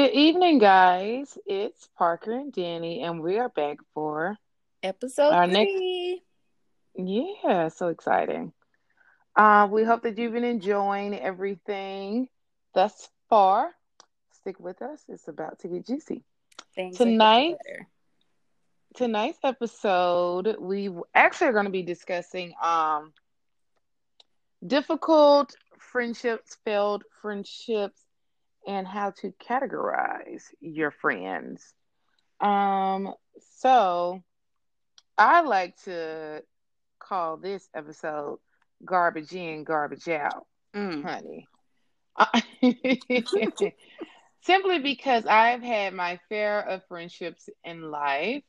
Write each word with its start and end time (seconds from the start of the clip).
Good 0.00 0.14
evening, 0.14 0.56
guys. 0.56 1.36
It's 1.44 1.86
Parker 1.98 2.32
and 2.32 2.50
Danny, 2.50 3.02
and 3.02 3.20
we 3.20 3.38
are 3.38 3.50
back 3.50 3.76
for 3.92 4.38
episode 4.82 5.30
our 5.34 5.46
three. 5.46 6.22
next. 6.96 7.44
Yeah, 7.44 7.68
so 7.68 7.88
exciting. 7.88 8.54
Uh, 9.36 9.68
we 9.70 9.84
hope 9.84 10.04
that 10.04 10.16
you've 10.16 10.32
been 10.32 10.42
enjoying 10.42 11.14
everything 11.14 12.30
thus 12.72 13.10
far. 13.28 13.72
Stick 14.32 14.58
with 14.58 14.80
us; 14.80 15.04
it's 15.06 15.28
about 15.28 15.58
to 15.58 15.68
get 15.68 15.86
juicy. 15.86 16.24
Things 16.74 16.96
tonight. 16.96 17.56
Tonight's 18.94 19.40
episode, 19.44 20.56
we 20.58 20.88
actually 21.14 21.48
are 21.48 21.52
going 21.52 21.66
to 21.66 21.70
be 21.70 21.82
discussing 21.82 22.54
um 22.62 23.12
difficult 24.66 25.54
friendships, 25.78 26.56
failed 26.64 27.04
friendships, 27.20 28.00
and 28.66 28.86
how 28.86 29.10
to 29.10 29.32
categorize 29.48 30.42
your 30.60 30.90
friends. 30.90 31.74
Um, 32.40 33.14
so 33.58 34.22
I 35.16 35.42
like 35.42 35.76
to 35.84 36.42
call 36.98 37.36
this 37.36 37.68
episode 37.74 38.38
garbage 38.84 39.32
in, 39.32 39.64
garbage 39.64 40.08
out, 40.08 40.46
mm. 40.74 41.02
honey. 41.02 41.46
Simply 44.42 44.78
because 44.78 45.26
I've 45.26 45.62
had 45.62 45.92
my 45.92 46.18
fair 46.28 46.60
of 46.60 46.82
friendships 46.86 47.48
in 47.64 47.90
life. 47.90 48.42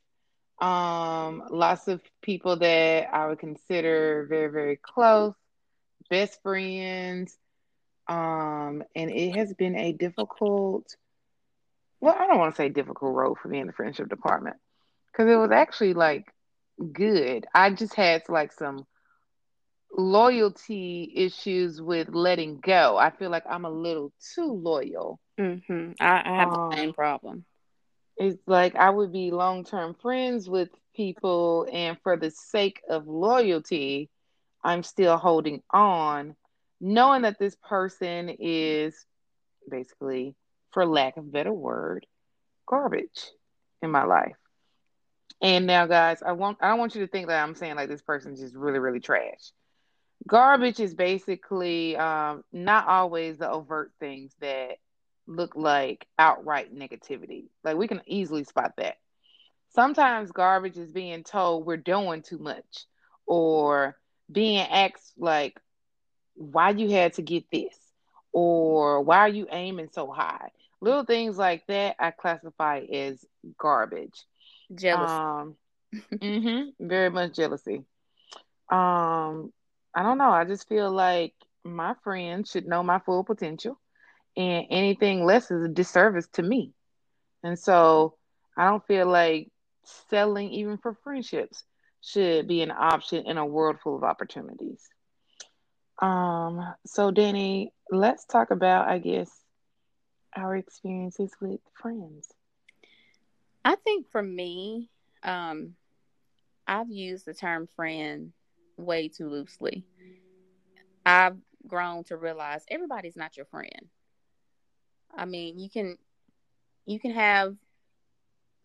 Um, 0.59 1.43
lots 1.49 1.87
of 1.87 2.01
people 2.21 2.57
that 2.57 3.13
I 3.13 3.27
would 3.27 3.39
consider 3.39 4.27
very, 4.29 4.51
very 4.51 4.79
close, 4.81 5.33
best 6.09 6.41
friends, 6.43 7.35
um, 8.11 8.83
and 8.93 9.09
it 9.09 9.35
has 9.37 9.53
been 9.53 9.77
a 9.77 9.93
difficult, 9.93 10.97
well, 12.01 12.15
I 12.17 12.27
don't 12.27 12.39
want 12.39 12.53
to 12.53 12.57
say 12.57 12.67
difficult 12.67 13.15
road 13.15 13.37
for 13.41 13.47
me 13.47 13.59
in 13.59 13.67
the 13.67 13.73
friendship 13.73 14.09
department 14.09 14.57
because 15.11 15.31
it 15.31 15.37
was 15.37 15.51
actually 15.51 15.93
like 15.93 16.25
good. 16.91 17.45
I 17.55 17.69
just 17.69 17.95
had 17.95 18.23
like 18.27 18.51
some 18.51 18.85
loyalty 19.97 21.09
issues 21.15 21.81
with 21.81 22.09
letting 22.09 22.59
go. 22.59 22.97
I 22.97 23.11
feel 23.11 23.29
like 23.29 23.43
I'm 23.49 23.63
a 23.63 23.69
little 23.69 24.11
too 24.35 24.51
loyal. 24.51 25.19
Mm-hmm. 25.39 25.91
I, 26.01 26.21
I 26.25 26.35
have 26.35 26.49
um, 26.49 26.69
the 26.69 26.75
same 26.75 26.93
problem. 26.93 27.45
It's 28.17 28.41
like 28.45 28.75
I 28.75 28.89
would 28.89 29.13
be 29.13 29.31
long 29.31 29.63
term 29.63 29.95
friends 30.01 30.49
with 30.49 30.69
people, 30.93 31.65
and 31.71 31.97
for 32.03 32.17
the 32.17 32.29
sake 32.29 32.81
of 32.89 33.07
loyalty, 33.07 34.09
I'm 34.65 34.83
still 34.83 35.15
holding 35.15 35.63
on 35.71 36.35
knowing 36.81 37.21
that 37.21 37.39
this 37.39 37.55
person 37.55 38.29
is 38.39 39.05
basically, 39.69 40.35
for 40.71 40.85
lack 40.85 41.17
of 41.17 41.31
better 41.31 41.53
word, 41.53 42.05
garbage 42.67 43.29
in 43.81 43.91
my 43.91 44.03
life. 44.03 44.35
And 45.41 45.65
now, 45.65 45.85
guys, 45.87 46.21
I 46.21 46.33
want 46.33 46.57
I 46.61 46.69
don't 46.69 46.79
want 46.79 46.95
you 46.95 47.01
to 47.01 47.07
think 47.07 47.27
that 47.27 47.41
I'm 47.41 47.55
saying 47.55 47.75
like 47.75 47.89
this 47.89 48.01
person's 48.01 48.39
just 48.39 48.55
really, 48.55 48.79
really 48.79 48.99
trash. 48.99 49.51
Garbage 50.27 50.79
is 50.79 50.93
basically 50.93 51.95
um, 51.97 52.43
not 52.51 52.87
always 52.87 53.37
the 53.37 53.49
overt 53.49 53.91
things 53.99 54.35
that 54.39 54.77
look 55.25 55.55
like 55.55 56.05
outright 56.19 56.75
negativity. 56.75 57.45
Like 57.63 57.77
we 57.77 57.87
can 57.87 58.01
easily 58.05 58.43
spot 58.43 58.73
that. 58.77 58.95
Sometimes 59.73 60.31
garbage 60.31 60.77
is 60.77 60.91
being 60.91 61.23
told 61.23 61.65
we're 61.65 61.77
doing 61.77 62.21
too 62.21 62.37
much 62.37 62.85
or 63.25 63.97
being 64.31 64.59
asked 64.59 65.13
like 65.17 65.59
why 66.35 66.71
you 66.71 66.89
had 66.89 67.13
to 67.13 67.21
get 67.21 67.45
this? 67.51 67.75
Or 68.33 69.01
why 69.01 69.19
are 69.19 69.29
you 69.29 69.47
aiming 69.51 69.89
so 69.91 70.11
high? 70.11 70.51
Little 70.79 71.03
things 71.03 71.37
like 71.37 71.65
that 71.67 71.95
i 71.99 72.11
classify 72.11 72.79
as 72.91 73.23
garbage. 73.57 74.23
Jealousy. 74.73 75.13
Um, 75.13 75.55
mm-hmm, 75.93 76.87
very 76.87 77.09
much 77.09 77.35
jealousy. 77.35 77.83
Um 78.69 79.51
i 79.93 80.03
don't 80.03 80.17
know. 80.17 80.31
I 80.31 80.45
just 80.45 80.67
feel 80.69 80.89
like 80.91 81.33
my 81.63 81.95
friends 82.03 82.51
should 82.51 82.65
know 82.67 82.81
my 82.81 82.99
full 82.99 83.23
potential 83.23 83.79
and 84.37 84.65
anything 84.69 85.25
less 85.25 85.51
is 85.51 85.63
a 85.63 85.67
disservice 85.67 86.27
to 86.33 86.43
me. 86.43 86.73
And 87.43 87.57
so 87.59 88.15
i 88.57 88.65
don't 88.65 88.85
feel 88.85 89.07
like 89.07 89.49
selling 90.09 90.51
even 90.51 90.77
for 90.77 90.93
friendships 91.03 91.63
should 92.01 92.47
be 92.47 92.61
an 92.61 92.71
option 92.71 93.25
in 93.25 93.37
a 93.37 93.45
world 93.45 93.77
full 93.83 93.95
of 93.95 94.03
opportunities 94.03 94.89
um, 96.01 96.73
so 96.85 97.11
Danny, 97.11 97.73
let's 97.91 98.25
talk 98.25 98.51
about, 98.51 98.87
I 98.87 98.97
guess, 98.99 99.29
our 100.35 100.55
experiences 100.55 101.31
with 101.39 101.59
friends. 101.73 102.27
I 103.63 103.75
think 103.75 104.09
for 104.11 104.21
me, 104.21 104.89
um, 105.23 105.75
I've 106.67 106.89
used 106.89 107.25
the 107.25 107.33
term 107.33 107.67
friend 107.75 108.33
way 108.77 109.07
too 109.09 109.29
loosely. 109.29 109.85
I've 111.05 111.37
grown 111.67 112.03
to 112.05 112.17
realize 112.17 112.63
everybody's 112.69 113.15
not 113.15 113.37
your 113.37 113.45
friend. 113.45 113.89
I 115.15 115.25
mean, 115.25 115.59
you 115.59 115.69
can 115.69 115.97
you 116.85 116.99
can 116.99 117.11
have 117.11 117.55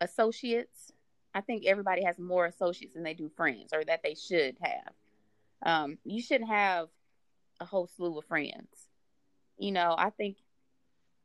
associates. 0.01 0.91
I 1.33 1.41
think 1.41 1.65
everybody 1.65 2.03
has 2.03 2.17
more 2.17 2.45
associates 2.45 2.93
than 2.95 3.03
they 3.03 3.13
do 3.13 3.29
friends, 3.35 3.71
or 3.73 3.83
that 3.83 4.01
they 4.03 4.15
should 4.15 4.57
have. 4.61 4.93
Um, 5.63 5.97
you 6.03 6.21
shouldn't 6.21 6.49
have 6.49 6.87
a 7.59 7.65
whole 7.65 7.87
slew 7.87 8.17
of 8.17 8.25
friends. 8.25 8.87
You 9.57 9.71
know, 9.71 9.95
I 9.97 10.11
think 10.11 10.37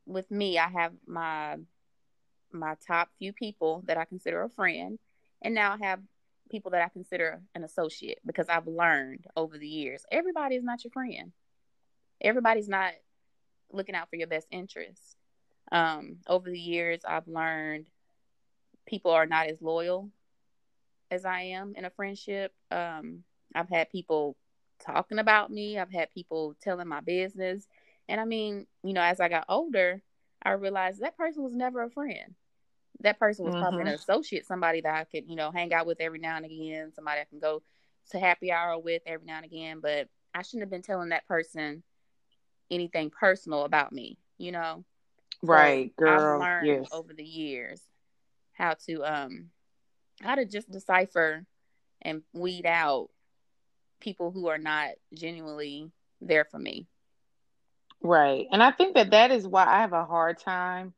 with 0.05 0.29
me, 0.31 0.57
I 0.57 0.67
have 0.67 0.93
my 1.05 1.57
my 2.51 2.75
top 2.87 3.09
few 3.17 3.33
people 3.33 3.83
that 3.87 3.97
I 3.97 4.05
consider 4.05 4.43
a 4.43 4.49
friend, 4.49 4.99
and 5.41 5.55
now 5.55 5.73
I 5.73 5.85
have 5.85 5.99
people 6.51 6.71
that 6.71 6.83
I 6.83 6.89
consider 6.89 7.41
an 7.55 7.63
associate 7.63 8.19
because 8.25 8.47
I've 8.47 8.67
learned 8.67 9.25
over 9.35 9.57
the 9.57 9.67
years 9.67 10.05
everybody 10.11 10.55
is 10.55 10.63
not 10.63 10.83
your 10.83 10.91
friend. 10.91 11.31
Everybody's 12.21 12.69
not 12.69 12.93
looking 13.71 13.95
out 13.95 14.09
for 14.09 14.15
your 14.15 14.27
best 14.27 14.47
interests. 14.51 15.15
Um, 15.71 16.17
over 16.27 16.49
the 16.49 16.59
years, 16.59 17.01
I've 17.07 17.27
learned 17.27 17.87
people 18.85 19.11
are 19.11 19.25
not 19.25 19.47
as 19.47 19.61
loyal 19.61 20.09
as 21.09 21.25
I 21.25 21.41
am 21.41 21.73
in 21.75 21.85
a 21.85 21.89
friendship. 21.89 22.53
Um, 22.71 23.23
I've 23.55 23.69
had 23.69 23.89
people 23.89 24.35
talking 24.83 25.19
about 25.19 25.51
me. 25.51 25.77
I've 25.77 25.91
had 25.91 26.11
people 26.11 26.55
telling 26.61 26.87
my 26.87 27.01
business. 27.01 27.67
And 28.07 28.19
I 28.19 28.25
mean, 28.25 28.67
you 28.83 28.93
know, 28.93 29.01
as 29.01 29.19
I 29.19 29.29
got 29.29 29.45
older, 29.49 30.01
I 30.43 30.51
realized 30.51 31.01
that 31.01 31.17
person 31.17 31.43
was 31.43 31.55
never 31.55 31.83
a 31.83 31.89
friend. 31.89 32.35
That 32.99 33.19
person 33.19 33.45
was 33.45 33.53
mm-hmm. 33.53 33.63
probably 33.63 33.81
an 33.81 33.87
mm-hmm. 33.87 33.95
associate, 33.95 34.45
somebody 34.45 34.81
that 34.81 34.95
I 34.95 35.03
could, 35.05 35.29
you 35.29 35.35
know, 35.35 35.51
hang 35.51 35.73
out 35.73 35.87
with 35.87 35.99
every 35.99 36.19
now 36.19 36.37
and 36.37 36.45
again, 36.45 36.91
somebody 36.93 37.21
I 37.21 37.25
can 37.25 37.39
go 37.39 37.61
to 38.11 38.19
happy 38.19 38.51
hour 38.51 38.77
with 38.77 39.01
every 39.05 39.25
now 39.25 39.37
and 39.37 39.45
again. 39.45 39.79
But 39.81 40.09
I 40.33 40.41
shouldn't 40.41 40.63
have 40.63 40.69
been 40.69 40.81
telling 40.81 41.09
that 41.09 41.27
person 41.27 41.83
anything 42.69 43.09
personal 43.09 43.65
about 43.65 43.91
me, 43.91 44.17
you 44.37 44.51
know? 44.51 44.83
Right, 45.41 45.91
so 45.99 46.05
girl. 46.05 46.41
I've 46.41 46.47
learned 46.47 46.67
yes. 46.67 46.89
over 46.91 47.13
the 47.13 47.23
years 47.23 47.81
how 48.53 48.75
to 48.85 49.03
um 49.03 49.49
how 50.21 50.35
to 50.35 50.45
just 50.45 50.71
decipher 50.71 51.45
and 52.01 52.21
weed 52.33 52.65
out 52.65 53.09
people 54.03 54.31
who 54.31 54.47
are 54.49 54.59
not 54.59 54.91
genuinely 55.15 55.91
there 56.21 56.45
for 56.45 56.59
me. 56.59 56.87
Right. 58.03 58.47
And 58.51 58.63
I 58.63 58.71
think 58.71 58.95
that 58.95 59.11
that 59.11 59.31
is 59.31 59.47
why 59.47 59.65
I 59.65 59.81
have 59.81 59.93
a 59.93 60.05
hard 60.05 60.39
time 60.39 60.93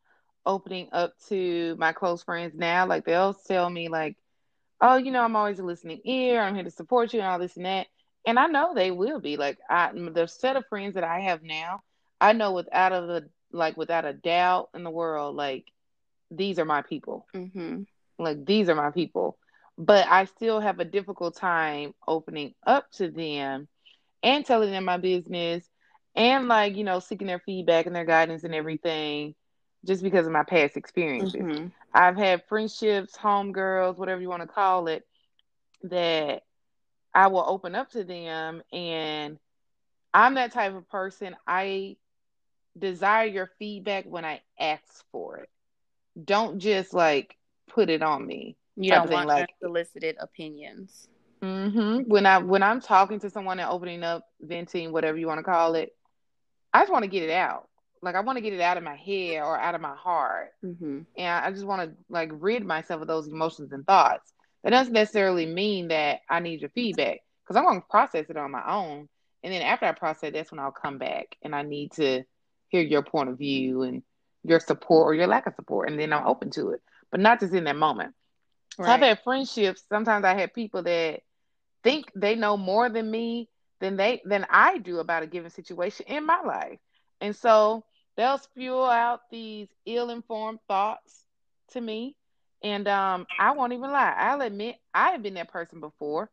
opening 0.45 0.89
up 0.93 1.13
to 1.29 1.75
my 1.77 1.93
close 1.93 2.23
friends 2.23 2.55
now. 2.55 2.87
Like 2.87 3.05
they'll 3.05 3.33
tell 3.33 3.69
me 3.69 3.89
like, 3.89 4.17
"Oh, 4.81 4.97
you 4.97 5.11
know, 5.11 5.23
I'm 5.23 5.35
always 5.35 5.59
a 5.59 5.63
listening 5.63 6.01
ear. 6.05 6.41
I'm 6.41 6.55
here 6.55 6.63
to 6.63 6.71
support 6.71 7.13
you 7.13 7.19
and 7.21 7.27
all 7.27 7.39
this 7.39 7.57
and 7.57 7.65
that." 7.65 7.87
And 8.27 8.39
I 8.39 8.47
know 8.47 8.73
they 8.73 8.91
will 8.91 9.19
be. 9.19 9.37
Like 9.37 9.59
I 9.69 9.91
the 9.93 10.27
set 10.27 10.57
of 10.57 10.65
friends 10.67 10.95
that 10.95 11.03
I 11.03 11.21
have 11.21 11.43
now, 11.43 11.81
I 12.21 12.33
know 12.33 12.53
without 12.53 12.93
a 12.93 13.01
the 13.05 13.29
like 13.51 13.77
without 13.77 14.05
a 14.05 14.13
doubt 14.13 14.69
in 14.75 14.83
the 14.83 14.91
world 14.91 15.35
like 15.35 15.71
these 16.31 16.59
are 16.59 16.65
my 16.65 16.81
people. 16.81 17.27
hmm 17.33 17.83
Like 18.19 18.45
these 18.45 18.69
are 18.69 18.75
my 18.75 18.91
people 18.91 19.37
but 19.77 20.07
I 20.07 20.25
still 20.25 20.59
have 20.59 20.79
a 20.79 20.85
difficult 20.85 21.35
time 21.35 21.93
opening 22.07 22.53
up 22.65 22.91
to 22.93 23.09
them 23.09 23.67
and 24.23 24.45
telling 24.45 24.71
them 24.71 24.85
my 24.85 24.97
business 24.97 25.63
and 26.15 26.47
like, 26.47 26.75
you 26.75 26.83
know, 26.83 26.99
seeking 26.99 27.27
their 27.27 27.39
feedback 27.39 27.85
and 27.85 27.95
their 27.95 28.05
guidance 28.05 28.43
and 28.43 28.55
everything 28.55 29.35
just 29.85 30.01
because 30.01 30.25
of 30.25 30.31
my 30.31 30.43
past 30.43 30.77
experiences. 30.77 31.41
Mm-hmm. 31.41 31.67
I've 31.93 32.17
had 32.17 32.43
friendships, 32.47 33.15
homegirls, 33.17 33.97
whatever 33.97 34.21
you 34.21 34.29
want 34.29 34.41
to 34.41 34.47
call 34.47 34.87
it, 34.87 35.05
that 35.83 36.43
I 37.13 37.27
will 37.27 37.45
open 37.45 37.75
up 37.75 37.91
to 37.91 38.03
them 38.03 38.63
and 38.71 39.37
I'm 40.13 40.35
that 40.35 40.53
type 40.53 40.73
of 40.73 40.89
person. 40.89 41.35
I 41.45 41.97
desire 42.77 43.25
your 43.25 43.51
feedback 43.59 44.05
when 44.05 44.25
I 44.25 44.41
ask 44.59 44.83
for 45.11 45.37
it. 45.37 45.49
Don't 46.21 46.59
just 46.59 46.93
like 46.93 47.37
put 47.67 47.89
it 47.89 48.01
on 48.01 48.25
me. 48.25 48.55
You 48.75 48.91
don't 48.91 49.09
want 49.09 49.27
like 49.27 49.49
unsolicited 49.61 50.17
opinions. 50.19 51.07
Mm-hmm. 51.41 52.09
When 52.09 52.25
I 52.25 52.39
when 52.39 52.63
I'm 52.63 52.81
talking 52.81 53.19
to 53.19 53.29
someone 53.29 53.59
and 53.59 53.69
opening 53.69 54.03
up, 54.03 54.25
venting, 54.41 54.91
whatever 54.91 55.17
you 55.17 55.27
want 55.27 55.39
to 55.39 55.43
call 55.43 55.75
it, 55.75 55.95
I 56.73 56.81
just 56.81 56.91
want 56.91 57.03
to 57.03 57.09
get 57.09 57.23
it 57.23 57.31
out. 57.31 57.69
like 58.01 58.15
I 58.15 58.21
want 58.21 58.37
to 58.37 58.41
get 58.41 58.53
it 58.53 58.61
out 58.61 58.77
of 58.77 58.83
my 58.83 58.95
head 58.95 59.41
or 59.41 59.57
out 59.57 59.75
of 59.75 59.81
my 59.81 59.95
heart, 59.95 60.51
Mm-hmm. 60.63 61.01
and 61.17 61.45
I 61.45 61.51
just 61.51 61.65
want 61.65 61.81
to 61.89 61.95
like 62.09 62.29
rid 62.33 62.65
myself 62.65 63.01
of 63.01 63.07
those 63.07 63.27
emotions 63.27 63.71
and 63.71 63.85
thoughts. 63.85 64.33
That 64.63 64.71
doesn't 64.71 64.93
necessarily 64.93 65.45
mean 65.45 65.89
that 65.89 66.21
I 66.29 66.39
need 66.39 66.61
your 66.61 66.71
feedback 66.71 67.19
because 67.43 67.55
I'm 67.55 67.65
going 67.65 67.81
to 67.81 67.87
process 67.87 68.25
it 68.29 68.37
on 68.37 68.49
my 68.51 68.63
own, 68.67 69.07
and 69.43 69.53
then 69.53 69.61
after 69.61 69.85
I 69.85 69.91
process, 69.91 70.33
that's 70.33 70.51
when 70.51 70.59
I'll 70.59 70.71
come 70.71 70.97
back 70.97 71.35
and 71.43 71.55
I 71.55 71.61
need 71.61 71.91
to 71.93 72.23
hear 72.69 72.81
your 72.81 73.03
point 73.03 73.29
of 73.29 73.37
view 73.37 73.83
and 73.83 74.01
your 74.43 74.59
support 74.59 75.05
or 75.07 75.13
your 75.13 75.27
lack 75.27 75.45
of 75.47 75.53
support, 75.55 75.89
and 75.89 75.99
then 75.99 76.11
I'm 76.13 76.25
open 76.25 76.49
to 76.51 76.71
it, 76.71 76.81
but 77.11 77.19
not 77.19 77.39
just 77.39 77.53
in 77.53 77.65
that 77.65 77.75
moment. 77.75 78.13
So 78.81 78.91
I've 78.91 78.99
Right. 78.99 79.01
had 79.01 79.19
friendships. 79.23 79.83
Sometimes 79.89 80.25
I 80.25 80.33
had 80.35 80.53
people 80.53 80.83
that 80.83 81.21
think 81.83 82.11
they 82.15 82.35
know 82.35 82.57
more 82.57 82.89
than 82.89 83.09
me 83.09 83.49
than 83.79 83.97
they 83.97 84.21
than 84.25 84.45
I 84.49 84.77
do 84.77 84.99
about 84.99 85.23
a 85.23 85.27
given 85.27 85.49
situation 85.51 86.05
in 86.07 86.25
my 86.25 86.41
life. 86.41 86.79
And 87.21 87.35
so 87.35 87.83
they'll 88.17 88.37
spew 88.37 88.75
out 88.83 89.21
these 89.31 89.67
ill-informed 89.85 90.59
thoughts 90.67 91.25
to 91.71 91.81
me. 91.81 92.15
And 92.63 92.87
um, 92.87 93.27
I 93.37 93.51
won't 93.51 93.73
even 93.73 93.91
lie. 93.91 94.13
I'll 94.17 94.41
admit 94.41 94.75
I 94.93 95.11
have 95.11 95.21
been 95.23 95.35
that 95.35 95.51
person 95.51 95.79
before. 95.79 96.29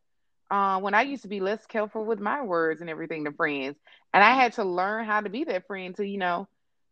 Uh, 0.50 0.78
when 0.80 0.94
I 0.94 1.02
used 1.02 1.22
to 1.22 1.28
be 1.28 1.40
less 1.40 1.64
careful 1.66 2.04
with 2.04 2.20
my 2.20 2.42
words 2.42 2.80
and 2.80 2.90
everything 2.90 3.24
to 3.24 3.32
friends. 3.32 3.76
And 4.12 4.22
I 4.22 4.32
had 4.34 4.52
to 4.54 4.64
learn 4.64 5.04
how 5.06 5.20
to 5.20 5.28
be 5.30 5.44
that 5.44 5.66
friend 5.66 5.94
to, 5.96 6.06
you 6.06 6.18
know, 6.18 6.48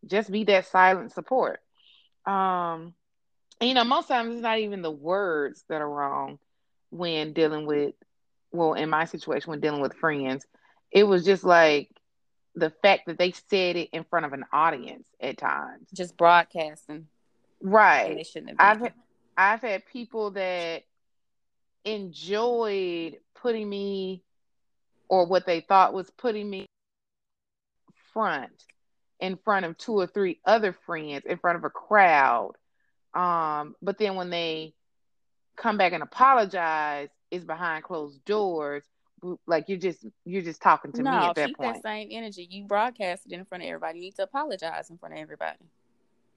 just 0.07 0.31
be 0.31 0.45
that 0.45 0.67
silent 0.67 1.13
support. 1.13 1.61
Um, 2.27 2.95
you 3.61 3.75
know, 3.75 3.85
most 3.85 4.09
times 4.09 4.35
it's 4.35 4.43
not 4.43 4.59
even 4.59 4.83
the 4.83 4.91
words 4.91 5.65
that 5.69 5.81
are 5.81 5.89
wrong 5.89 6.39
when 6.91 7.33
dealing 7.33 7.67
with, 7.67 7.95
well, 8.53 8.75
in 8.75 8.89
my 8.91 9.05
situation, 9.05 9.51
when 9.51 9.61
dealing 9.61 9.81
with 9.81 9.95
friends, 9.95 10.47
it 10.91 11.05
was 11.05 11.25
just 11.25 11.45
like 11.45 11.91
the 12.55 12.71
fact 12.83 13.07
that 13.07 13.19
they 13.19 13.33
said 13.33 13.77
it 13.77 13.91
in 13.93 14.05
front 14.05 14.27
of 14.27 14.33
an 14.33 14.45
audience 14.53 15.09
at 15.21 15.39
times. 15.39 15.89
Just 15.95 16.17
broadcasting, 16.17 17.07
Right. 17.61 18.17
they 18.17 18.25
shouldn't 18.25 18.61
have. 18.61 18.83
I've. 18.83 18.93
I've 19.37 19.61
had 19.63 19.87
people 19.87 20.33
that 20.33 20.83
enjoyed 21.85 23.17
putting 23.35 23.69
me 23.69 24.23
or 25.09 25.27
what 25.27 25.47
they 25.47 25.61
thought 25.61 25.95
was 25.95 26.11
putting 26.11 26.51
me 26.51 26.67
front 28.13 28.65
in 29.19 29.39
front 29.45 29.65
of 29.65 29.79
two 29.79 29.95
or 29.95 30.07
three 30.07 30.41
other 30.45 30.75
friends 30.85 31.25
in 31.25 31.39
front 31.39 31.57
of 31.57 31.65
a 31.65 31.71
crowd 31.71 32.53
um 33.15 33.75
but 33.83 33.99
then 33.99 34.15
when 34.15 34.31
they 34.31 34.73
come 35.57 35.77
back 35.77 35.93
and 35.93 36.03
apologize 36.03 37.09
it's 37.31 37.45
behind 37.45 37.85
closed 37.85 38.25
doors 38.25 38.85
like 39.47 39.69
you're 39.69 39.79
just 39.79 40.07
you're 40.25 40.43
just 40.43 40.63
talking 40.63 40.93
to 40.93 41.03
me 41.03 41.11
no, 41.11 41.31
at 41.31 41.35
that 41.35 41.49
keep 41.49 41.59
point 41.59 41.75
that 41.75 41.83
same 41.83 42.09
energy. 42.11 42.47
You 42.51 42.65
broadcast 42.65 43.27
it 43.27 43.33
in 43.33 43.45
front 43.45 43.63
of 43.65 43.69
everybody. 43.69 43.99
You 43.99 44.05
need 44.07 44.17
to 44.17 44.23
apologize 44.23 44.89
in 44.91 44.99
front 44.99 45.15
of 45.15 45.21
everybody. 45.21 45.59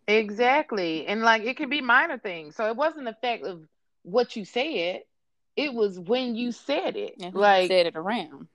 exactly 0.07 1.05
and 1.07 1.21
like 1.21 1.43
it 1.43 1.57
could 1.57 1.69
be 1.69 1.81
minor 1.81 2.17
things 2.17 2.55
so 2.55 2.67
it 2.67 2.75
wasn't 2.75 3.05
the 3.05 3.15
fact 3.21 3.43
of 3.45 3.61
what 4.03 4.35
you 4.35 4.43
said 4.45 5.01
it 5.55 5.73
was 5.73 5.99
when 5.99 6.35
you 6.35 6.51
said 6.51 6.95
it 6.97 7.15
And 7.21 7.33
like 7.33 7.69
said 7.69 7.87
it 7.87 7.95
around. 7.95 8.47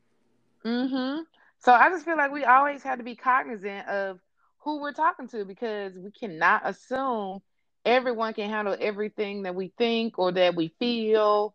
Mm-hmm. 0.64 1.22
So 1.60 1.72
I 1.72 1.88
just 1.90 2.04
feel 2.04 2.16
like 2.16 2.32
we 2.32 2.44
always 2.44 2.82
have 2.82 2.98
to 2.98 3.04
be 3.04 3.16
cognizant 3.16 3.88
of 3.88 4.20
who 4.58 4.80
we're 4.80 4.92
talking 4.92 5.28
to 5.28 5.44
because 5.44 5.94
we 5.96 6.10
cannot 6.10 6.62
assume 6.64 7.40
everyone 7.88 8.34
can 8.34 8.50
handle 8.50 8.76
everything 8.78 9.42
that 9.42 9.54
we 9.54 9.72
think 9.78 10.18
or 10.18 10.32
that 10.32 10.54
we 10.54 10.68
feel 10.78 11.54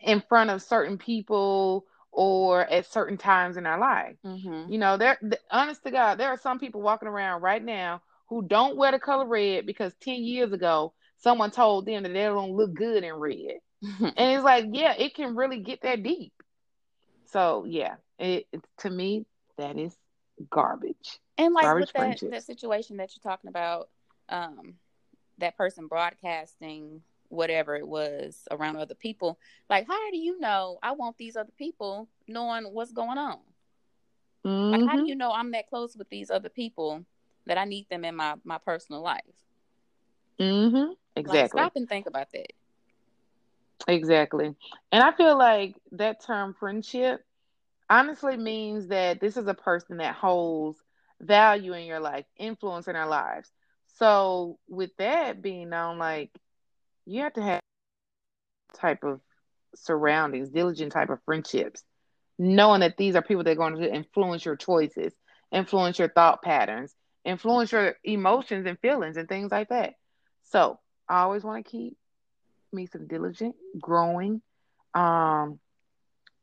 in 0.00 0.22
front 0.28 0.50
of 0.50 0.62
certain 0.62 0.98
people 0.98 1.84
or 2.10 2.62
at 2.62 2.90
certain 2.90 3.18
times 3.18 3.56
in 3.56 3.66
our 3.66 3.78
life. 3.78 4.16
Mm-hmm. 4.24 4.72
You 4.72 4.78
know, 4.78 4.96
there 4.96 5.18
th- 5.20 5.40
honest 5.50 5.82
to 5.84 5.90
God, 5.90 6.16
there 6.16 6.30
are 6.30 6.38
some 6.38 6.58
people 6.58 6.80
walking 6.80 7.08
around 7.08 7.42
right 7.42 7.62
now 7.62 8.02
who 8.28 8.42
don't 8.42 8.76
wear 8.76 8.92
the 8.92 8.98
color 8.98 9.26
red 9.26 9.66
because 9.66 9.92
10 10.00 10.22
years 10.22 10.52
ago 10.52 10.92
someone 11.18 11.50
told 11.50 11.86
them 11.86 12.02
that 12.02 12.12
they 12.12 12.24
don't 12.24 12.52
look 12.52 12.74
good 12.74 13.04
in 13.04 13.14
red. 13.14 13.58
And 14.00 14.14
it's 14.16 14.44
like, 14.44 14.66
yeah, 14.72 14.94
it 14.96 15.14
can 15.14 15.36
really 15.36 15.60
get 15.60 15.82
that 15.82 16.02
deep. 16.02 16.32
So 17.26 17.66
yeah, 17.68 17.96
it, 18.18 18.46
it 18.52 18.64
to 18.78 18.90
me 18.90 19.26
that 19.58 19.78
is 19.78 19.94
garbage. 20.50 21.18
And 21.38 21.52
like 21.52 21.64
Garbage 21.64 21.92
with 21.94 22.20
that, 22.20 22.30
that 22.30 22.44
situation 22.44 22.96
that 22.96 23.10
you're 23.14 23.30
talking 23.30 23.48
about, 23.48 23.88
um, 24.28 24.74
that 25.38 25.56
person 25.56 25.86
broadcasting 25.88 27.02
whatever 27.28 27.74
it 27.76 27.86
was 27.86 28.46
around 28.50 28.76
other 28.76 28.94
people, 28.94 29.38
like 29.68 29.86
how 29.86 30.10
do 30.10 30.16
you 30.18 30.38
know 30.38 30.78
I 30.82 30.92
want 30.92 31.18
these 31.18 31.36
other 31.36 31.52
people 31.56 32.08
knowing 32.28 32.64
what's 32.64 32.92
going 32.92 33.18
on? 33.18 33.38
Like 34.70 34.84
how 34.84 34.96
do 34.96 35.02
you 35.06 35.14
know 35.16 35.32
I'm 35.32 35.50
that 35.52 35.68
close 35.68 35.96
with 35.96 36.08
these 36.08 36.30
other 36.30 36.48
people 36.48 37.04
that 37.46 37.58
I 37.58 37.64
need 37.64 37.88
them 37.88 38.04
in 38.04 38.16
my 38.16 38.34
my 38.44 38.58
personal 38.58 39.02
life? 39.02 39.22
Mhm. 40.40 40.90
Like 40.90 41.16
Exactly. 41.16 41.60
stop 41.60 41.76
and 41.76 41.88
think 41.88 42.06
about 42.06 42.30
that. 42.32 42.52
Exactly. 43.88 44.54
And 44.92 45.02
I 45.02 45.12
feel 45.12 45.38
like 45.38 45.76
that 45.92 46.20
term 46.24 46.54
friendship 46.54 47.24
honestly 47.88 48.36
means 48.36 48.88
that 48.88 49.20
this 49.20 49.36
is 49.36 49.46
a 49.46 49.54
person 49.54 49.98
that 49.98 50.14
holds 50.14 50.78
value 51.20 51.72
in 51.72 51.86
your 51.86 52.00
life, 52.00 52.24
influence 52.36 52.88
in 52.88 52.96
our 52.96 53.08
lives. 53.08 53.50
So 53.98 54.58
with 54.68 54.90
that 54.98 55.42
being 55.42 55.70
known, 55.70 55.98
like 55.98 56.30
you 57.06 57.22
have 57.22 57.32
to 57.34 57.42
have 57.42 57.60
type 58.74 59.04
of 59.04 59.20
surroundings, 59.74 60.50
diligent 60.50 60.92
type 60.92 61.10
of 61.10 61.18
friendships, 61.24 61.82
knowing 62.38 62.80
that 62.80 62.96
these 62.96 63.16
are 63.16 63.22
people 63.22 63.44
that 63.44 63.52
are 63.52 63.56
going 63.56 63.76
to 63.76 63.94
influence 63.94 64.44
your 64.44 64.56
choices, 64.56 65.14
influence 65.52 65.98
your 65.98 66.08
thought 66.08 66.42
patterns, 66.42 66.94
influence 67.24 67.72
your 67.72 67.94
emotions 68.04 68.66
and 68.66 68.78
feelings 68.80 69.16
and 69.16 69.28
things 69.28 69.50
like 69.50 69.68
that. 69.70 69.94
So 70.44 70.78
I 71.08 71.20
always 71.22 71.44
want 71.44 71.64
to 71.64 71.70
keep 71.70 71.96
me 72.72 72.86
some 72.86 73.06
diligent, 73.06 73.54
growing. 73.80 74.42
Um, 74.94 75.58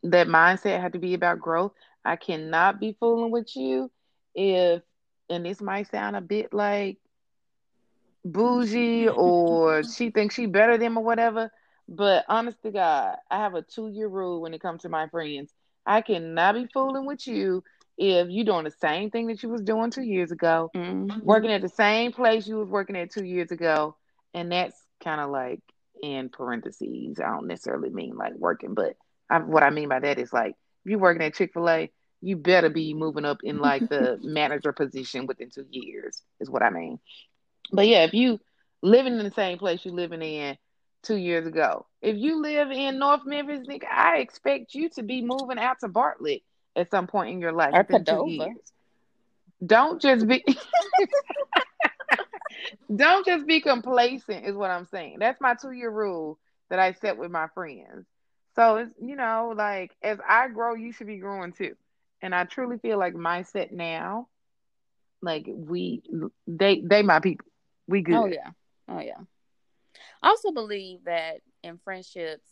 that 0.04 0.28
mindset 0.28 0.82
had 0.82 0.94
to 0.94 1.00
be 1.00 1.14
about 1.14 1.40
growth. 1.40 1.74
I 2.04 2.16
cannot 2.16 2.80
be 2.80 2.98
fooling 3.00 3.32
with 3.32 3.56
you 3.56 3.92
if, 4.36 4.82
and 5.30 5.46
this 5.46 5.62
might 5.62 5.90
sound 5.90 6.16
a 6.16 6.22
bit 6.22 6.54
like 6.54 6.98
bougie 8.26 9.08
or 9.10 9.84
she 9.84 10.10
thinks 10.10 10.36
she 10.36 10.46
better 10.46 10.78
than 10.78 10.98
or 10.98 11.04
whatever. 11.04 11.52
But 11.88 12.26
honest 12.28 12.62
to 12.64 12.72
God, 12.72 13.18
I 13.30 13.38
have 13.38 13.56
a 13.56 13.62
two 13.62 13.88
year 13.90 14.08
rule 14.08 14.42
when 14.42 14.54
it 14.54 14.62
comes 14.62 14.82
to 14.84 14.90
my 14.90 15.08
friends. 15.08 15.54
I 15.86 16.02
cannot 16.02 16.56
be 16.56 16.68
fooling 16.68 17.06
with 17.06 17.28
you 17.28 17.64
if 17.98 18.28
you're 18.30 18.46
doing 18.46 18.64
the 18.66 18.72
same 18.72 19.10
thing 19.10 19.28
that 19.28 19.44
you 19.44 19.50
was 19.50 19.62
doing 19.62 19.92
two 19.92 20.04
years 20.04 20.32
ago, 20.32 20.72
Mm-hmm. 20.76 21.20
working 21.22 21.52
at 21.52 21.62
the 21.62 21.70
same 21.70 22.12
place 22.12 22.48
you 22.48 22.58
was 22.58 22.70
working 22.70 22.96
at 22.98 23.12
two 23.12 23.24
years 23.24 23.52
ago, 23.52 23.96
and 24.34 24.52
that's 24.52 24.76
kind 25.04 25.22
of 25.22 25.30
like 25.30 25.60
in 26.02 26.30
parentheses. 26.30 27.20
I 27.20 27.30
don't 27.30 27.48
necessarily 27.48 27.90
mean 27.90 28.16
like 28.16 28.34
working, 28.36 28.74
but 28.74 28.96
I, 29.30 29.40
what 29.40 29.64
I 29.64 29.70
mean 29.70 29.90
by 29.90 30.00
that 30.00 30.20
is 30.20 30.34
like 30.34 30.52
if 30.86 30.92
you're 30.92 31.00
working 31.00 31.24
at 31.24 31.36
Chick 31.36 31.52
Fil 31.54 31.70
A, 31.70 31.92
you 32.22 32.38
better 32.38 32.70
be 32.70 32.94
moving 32.94 33.26
up 33.26 33.40
in 33.44 33.60
like 33.60 33.88
the 33.90 34.18
manager 34.22 34.72
position 34.72 35.26
within 35.28 35.50
two 35.50 35.66
years. 35.70 36.22
Is 36.40 36.50
what 36.50 36.64
I 36.64 36.70
mean. 36.70 37.00
But 37.72 37.88
yeah, 37.88 38.04
if 38.04 38.14
you 38.14 38.40
living 38.82 39.18
in 39.18 39.24
the 39.24 39.32
same 39.32 39.58
place 39.58 39.86
you 39.86 39.92
living 39.92 40.22
in 40.22 40.58
two 41.04 41.16
years 41.16 41.48
ago, 41.48 41.86
if 42.02 42.18
you 42.18 42.42
live 42.42 42.72
in 42.72 43.00
North 43.00 43.22
Memphis, 43.26 43.68
nigga, 43.68 43.86
I 43.92 44.18
expect 44.18 44.74
you 44.74 44.90
to 44.92 45.04
be 45.04 45.24
moving 45.24 45.60
out 45.60 45.80
to 45.80 45.88
Bartlett 45.88 46.42
at 46.76 46.90
some 46.90 47.08
point 47.08 47.32
in 47.32 47.42
your 47.42 47.54
life 47.54 47.76
Or 47.76 47.84
Cordova. 47.84 48.50
Don't 49.66 50.02
just 50.02 50.28
be 50.28 50.44
don't 52.96 53.26
just 53.26 53.48
be 53.48 53.62
complacent 53.62 54.46
is 54.46 54.56
what 54.56 54.72
I'm 54.72 54.86
saying. 54.86 55.18
That's 55.20 55.42
my 55.42 55.56
two 55.56 55.72
year 55.72 55.90
rule 55.90 56.40
that 56.70 56.80
I 56.80 56.94
set 56.94 57.18
with 57.18 57.32
my 57.32 57.48
friends. 57.54 58.06
So 58.56 58.78
it's 58.78 58.92
you 59.02 59.16
know, 59.16 59.54
like 59.56 59.92
as 60.02 60.20
I 60.28 60.48
grow, 60.50 60.76
you 60.76 60.92
should 60.92 61.08
be 61.08 61.18
growing 61.18 61.54
too. 61.54 61.76
And 62.22 62.34
I 62.36 62.46
truly 62.46 62.78
feel 62.78 62.98
like 62.98 63.16
my 63.16 63.44
set 63.44 63.72
now, 63.72 64.28
like 65.22 65.46
we 65.48 66.04
they 66.48 66.82
they 66.86 67.04
my 67.04 67.20
people. 67.20 67.48
We 67.88 68.02
good. 68.02 68.16
Oh 68.16 68.26
yeah. 68.26 68.50
Oh 68.88 69.00
yeah. 69.00 69.20
I 70.22 70.30
also 70.30 70.52
believe 70.52 71.04
that 71.06 71.42
in 71.64 71.78
friendships 71.84 72.48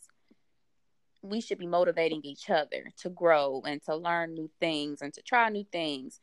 we 1.22 1.40
should 1.40 1.58
be 1.58 1.66
motivating 1.66 2.20
each 2.24 2.50
other 2.50 2.90
to 2.98 3.08
grow 3.08 3.62
and 3.64 3.80
to 3.84 3.94
learn 3.94 4.34
new 4.34 4.50
things 4.60 5.00
and 5.02 5.14
to 5.14 5.22
try 5.22 5.48
new 5.48 5.64
things. 5.70 6.20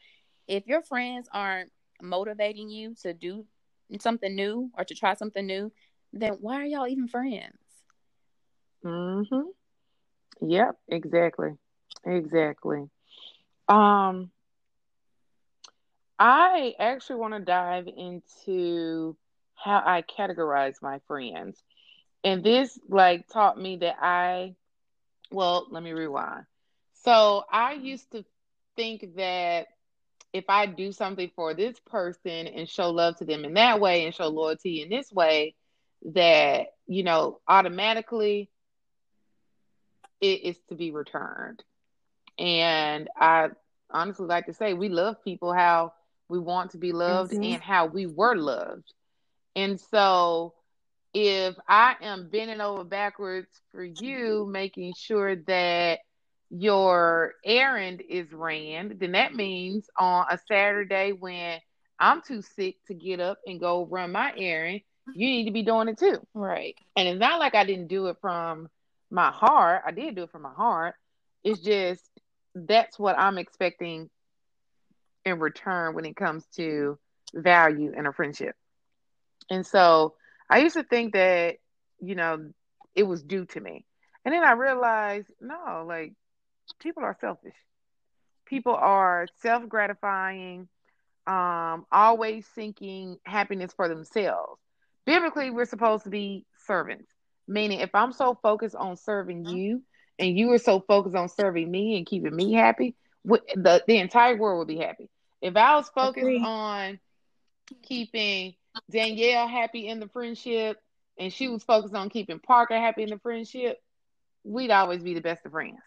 If 0.48 0.68
your 0.68 0.82
friends 0.82 1.30
aren't 1.34 1.72
motivating 2.02 2.70
you 2.70 2.96
to 3.02 3.14
do 3.14 3.46
something 4.00 4.36
new 4.36 4.70
or 4.78 4.84
to 4.84 4.94
try 4.94 5.14
something 5.14 5.46
new, 5.46 5.72
then 6.12 6.34
why 6.42 6.56
are 6.62 6.66
y'all 6.66 6.88
even 6.88 7.08
friends? 7.08 7.58
Mm-hmm. 8.84 10.48
Yep, 10.48 10.76
exactly. 10.90 11.52
Exactly. 12.06 12.90
Um 13.68 14.32
I 16.20 16.74
actually 16.78 17.16
want 17.18 17.34
to 17.34 17.40
dive 17.40 17.88
into 17.88 19.16
how 19.56 19.82
I 19.86 20.04
categorize 20.04 20.82
my 20.82 21.00
friends. 21.08 21.62
And 22.24 22.44
this 22.44 22.78
like 22.90 23.28
taught 23.30 23.60
me 23.60 23.78
that 23.78 23.96
I 24.02 24.56
well, 25.32 25.68
let 25.70 25.84
me 25.84 25.92
rewind. 25.92 26.46
So 27.04 27.44
I 27.52 27.76
mm-hmm. 27.76 27.86
used 27.86 28.12
to 28.12 28.26
think 28.76 29.16
that 29.16 29.68
if 30.34 30.46
I 30.50 30.66
do 30.66 30.92
something 30.92 31.32
for 31.36 31.54
this 31.54 31.80
person 31.80 32.48
and 32.48 32.70
show 32.70 32.92
love 32.92 33.18
to 33.18 33.26
them 33.26 33.46
in 33.46 33.56
that 33.56 33.80
way 33.80 34.06
and 34.06 34.14
show 34.14 34.28
loyalty 34.28 34.82
in 34.82 34.90
this 34.90 35.12
way, 35.12 35.56
that, 36.14 36.68
you 36.88 37.04
know, 37.04 37.40
automatically 37.48 38.50
it 40.22 40.44
is 40.44 40.58
to 40.70 40.76
be 40.76 40.92
returned. 40.92 41.64
And 42.38 43.10
I 43.16 43.50
honestly 43.90 44.28
like 44.28 44.46
to 44.46 44.54
say 44.54 44.74
we 44.74 44.90
love 44.90 45.24
people 45.24 45.54
how 45.54 45.94
we 46.30 46.40
want 46.40 46.72
to 46.72 46.78
be 46.78 46.92
loved 46.92 47.34
mm-hmm. 47.34 47.44
and 47.44 47.62
how 47.62 47.88
we 47.88 48.06
were 48.06 48.36
loved. 48.36 48.94
And 49.56 49.80
so 49.80 50.54
if 51.14 51.56
I 51.68 51.96
am 52.02 52.30
bending 52.30 52.62
over 52.62 52.84
backwards 52.84 53.50
for 53.72 53.84
you, 53.84 54.48
making 54.50 54.94
sure 54.96 55.36
that 55.36 56.00
your 56.52 57.34
errand 57.44 58.02
is 58.08 58.32
ran, 58.32 58.98
then 59.00 59.14
that 59.14 59.34
means 59.34 59.90
on 59.98 60.26
a 60.30 60.40
Saturday 60.48 61.12
when 61.12 61.60
I'm 62.00 62.22
too 62.22 62.42
sick 62.42 62.78
to 62.88 62.94
get 62.94 63.20
up 63.20 63.40
and 63.46 63.60
go 63.60 63.86
run 63.86 64.12
my 64.12 64.32
errand, 64.38 64.82
you 65.16 65.28
need 65.28 65.46
to 65.46 65.52
be 65.52 65.64
doing 65.64 65.88
it 65.88 65.98
too. 65.98 66.26
Right. 66.34 66.76
And 66.96 67.08
it's 67.08 67.20
not 67.20 67.40
like 67.40 67.56
I 67.56 67.66
didn't 67.66 67.88
do 67.88 68.08
it 68.08 68.18
from 68.22 68.70
my 69.10 69.32
heart. 69.32 69.82
I 69.86 69.92
did 69.92 70.16
do 70.16 70.24
it 70.24 70.32
from 70.32 70.44
my 70.44 70.54
heart. 70.54 70.96
It's 71.44 71.60
just 71.60 72.04
that's 72.54 72.98
what 73.00 73.18
I'm 73.18 73.38
expecting 73.38 74.10
in 75.30 75.40
return 75.40 75.96
when 75.96 76.06
it 76.06 76.16
comes 76.16 76.46
to 76.58 77.00
value 77.34 77.94
in 77.96 78.06
a 78.06 78.14
friendship. 78.14 78.56
And 79.50 79.66
so 79.66 80.16
I 80.50 80.60
used 80.60 80.76
to 80.76 80.84
think 80.84 81.14
that, 81.14 81.58
you 82.00 82.16
know, 82.16 82.52
it 82.96 83.04
was 83.04 83.24
due 83.24 83.46
to 83.46 83.60
me. 83.60 83.86
And 84.26 84.34
then 84.34 84.44
I 84.44 84.52
realized, 84.54 85.28
no, 85.40 85.86
like 85.88 86.14
people 86.80 87.04
are 87.04 87.18
selfish. 87.20 87.56
People 88.46 88.76
are 88.76 89.28
self 89.42 89.68
gratifying, 89.70 90.68
um, 91.28 91.86
always 91.92 92.48
seeking 92.56 93.18
happiness 93.24 93.72
for 93.76 93.88
themselves. 93.88 94.60
Biblically, 95.06 95.50
we're 95.52 95.66
supposed 95.66 96.04
to 96.04 96.10
be 96.10 96.46
servants, 96.66 97.12
meaning 97.48 97.80
if 97.80 97.94
I'm 97.94 98.12
so 98.12 98.38
focused 98.42 98.76
on 98.76 98.98
serving 98.98 99.46
you 99.46 99.84
and 100.18 100.38
you 100.38 100.52
are 100.52 100.58
so 100.58 100.80
focused 100.80 101.16
on 101.16 101.30
serving 101.30 101.70
me 101.70 101.98
and 101.98 102.06
keeping 102.06 102.36
me 102.36 102.54
happy, 102.54 102.96
the, 103.26 103.84
the 103.88 103.98
entire 103.98 104.38
world 104.38 104.60
will 104.60 104.66
be 104.66 104.78
happy. 104.78 105.10
If 105.42 105.56
I 105.56 105.76
was 105.76 105.90
focused 105.90 106.18
Agreed. 106.18 106.44
on 106.44 107.00
keeping 107.84 108.56
Danielle 108.92 109.48
happy 109.48 109.88
in 109.88 110.00
the 110.00 110.08
friendship 110.08 110.78
and 111.18 111.32
she 111.32 111.48
was 111.48 111.64
focused 111.64 111.96
on 111.96 112.10
keeping 112.10 112.40
Parker 112.40 112.78
happy 112.78 113.04
in 113.04 113.10
the 113.10 113.20
friendship, 113.20 113.78
we'd 114.44 114.72
always 114.72 115.04
be 115.04 115.14
the 115.14 115.22
best 115.22 115.46
of 115.46 115.52
friends 115.52 115.80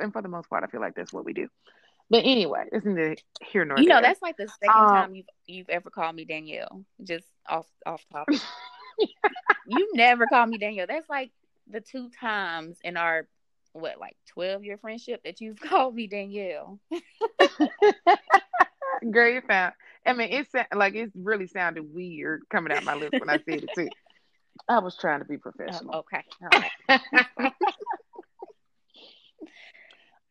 and 0.00 0.12
for 0.12 0.22
the 0.22 0.28
most 0.28 0.48
part, 0.48 0.64
I 0.64 0.66
feel 0.66 0.80
like 0.80 0.94
that's 0.94 1.12
what 1.12 1.24
we 1.24 1.32
do. 1.32 1.48
But 2.10 2.24
anyway, 2.24 2.64
it's 2.72 2.86
neither 2.86 3.16
here 3.42 3.64
nor 3.64 3.78
you 3.78 3.86
there. 3.86 3.96
know 3.96 4.02
that's 4.02 4.22
like 4.22 4.36
the 4.38 4.48
second 4.48 4.82
um, 4.82 4.88
time 4.88 5.14
you've 5.14 5.26
you've 5.46 5.68
ever 5.68 5.90
called 5.90 6.16
me 6.16 6.24
Danielle. 6.24 6.84
Just 7.04 7.26
off 7.46 7.66
off 7.84 8.02
topic. 8.10 8.40
you 9.66 9.90
never 9.94 10.26
called 10.26 10.48
me 10.48 10.56
Danielle. 10.56 10.86
That's 10.88 11.08
like 11.10 11.30
the 11.70 11.80
two 11.80 12.08
times 12.18 12.78
in 12.82 12.96
our 12.96 13.28
what 13.72 13.98
like 14.00 14.16
twelve 14.28 14.64
year 14.64 14.78
friendship 14.78 15.20
that 15.24 15.40
you've 15.40 15.60
called 15.60 15.94
me 15.94 16.06
Danielle. 16.06 16.80
Girl, 19.10 19.40
found. 19.46 19.74
I 20.04 20.12
mean, 20.12 20.28
it's 20.32 20.50
like 20.74 20.94
it 20.94 21.12
really 21.14 21.46
sounded 21.46 21.84
weird 21.92 22.42
coming 22.50 22.72
out 22.72 22.84
my 22.84 22.94
lips 22.94 23.18
when 23.20 23.30
I 23.30 23.38
said 23.48 23.64
it 23.64 23.70
too. 23.74 23.88
I 24.68 24.80
was 24.80 24.96
trying 24.96 25.20
to 25.20 25.24
be 25.24 25.38
professional. 25.38 25.94
Oh, 25.94 25.98
okay. 26.00 26.24
Right. 26.88 27.52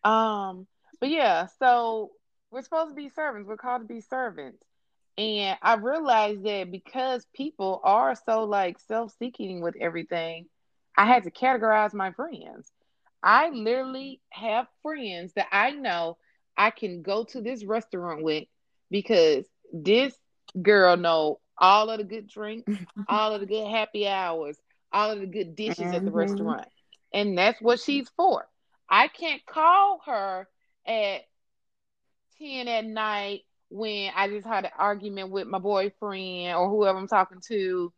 Um, 0.03 0.67
but 1.01 1.09
yeah, 1.09 1.47
so 1.59 2.11
we're 2.49 2.61
supposed 2.61 2.91
to 2.91 2.95
be 2.95 3.09
servants. 3.09 3.47
We're 3.47 3.57
called 3.57 3.81
to 3.81 3.93
be 3.93 3.99
servants. 3.99 4.63
And 5.17 5.57
I 5.61 5.75
realized 5.75 6.45
that 6.45 6.71
because 6.71 7.25
people 7.35 7.81
are 7.83 8.15
so 8.15 8.45
like 8.45 8.79
self-seeking 8.87 9.61
with 9.61 9.75
everything, 9.81 10.45
I 10.95 11.05
had 11.07 11.23
to 11.23 11.31
categorize 11.31 11.93
my 11.93 12.11
friends. 12.11 12.71
I 13.23 13.49
literally 13.49 14.21
have 14.29 14.67
friends 14.83 15.33
that 15.33 15.47
I 15.51 15.71
know 15.71 16.17
I 16.55 16.71
can 16.71 17.01
go 17.01 17.23
to 17.25 17.41
this 17.41 17.63
restaurant 17.63 18.23
with 18.23 18.45
because 18.89 19.45
this 19.73 20.15
girl 20.61 20.97
know 20.97 21.39
all 21.57 21.89
of 21.89 21.97
the 21.97 22.03
good 22.03 22.27
drinks, 22.27 22.71
all 23.07 23.33
of 23.33 23.41
the 23.41 23.47
good 23.47 23.67
happy 23.67 24.07
hours, 24.07 24.57
all 24.91 25.11
of 25.11 25.19
the 25.19 25.27
good 25.27 25.55
dishes 25.55 25.79
mm-hmm. 25.79 25.93
at 25.93 26.03
the 26.03 26.09
mm-hmm. 26.09 26.17
restaurant. 26.17 26.67
And 27.13 27.37
that's 27.37 27.61
what 27.61 27.79
she's 27.79 28.09
for. 28.15 28.47
I 28.89 29.07
can't 29.07 29.45
call 29.45 30.01
her 30.05 30.47
at 30.85 31.21
10 32.39 32.67
at 32.67 32.85
night 32.85 33.41
when 33.69 34.11
I 34.15 34.29
just 34.29 34.47
had 34.47 34.65
an 34.65 34.71
argument 34.77 35.31
with 35.31 35.47
my 35.47 35.59
boyfriend 35.59 36.55
or 36.55 36.69
whoever 36.69 36.97
I'm 36.97 37.07
talking 37.07 37.41
to 37.47 37.91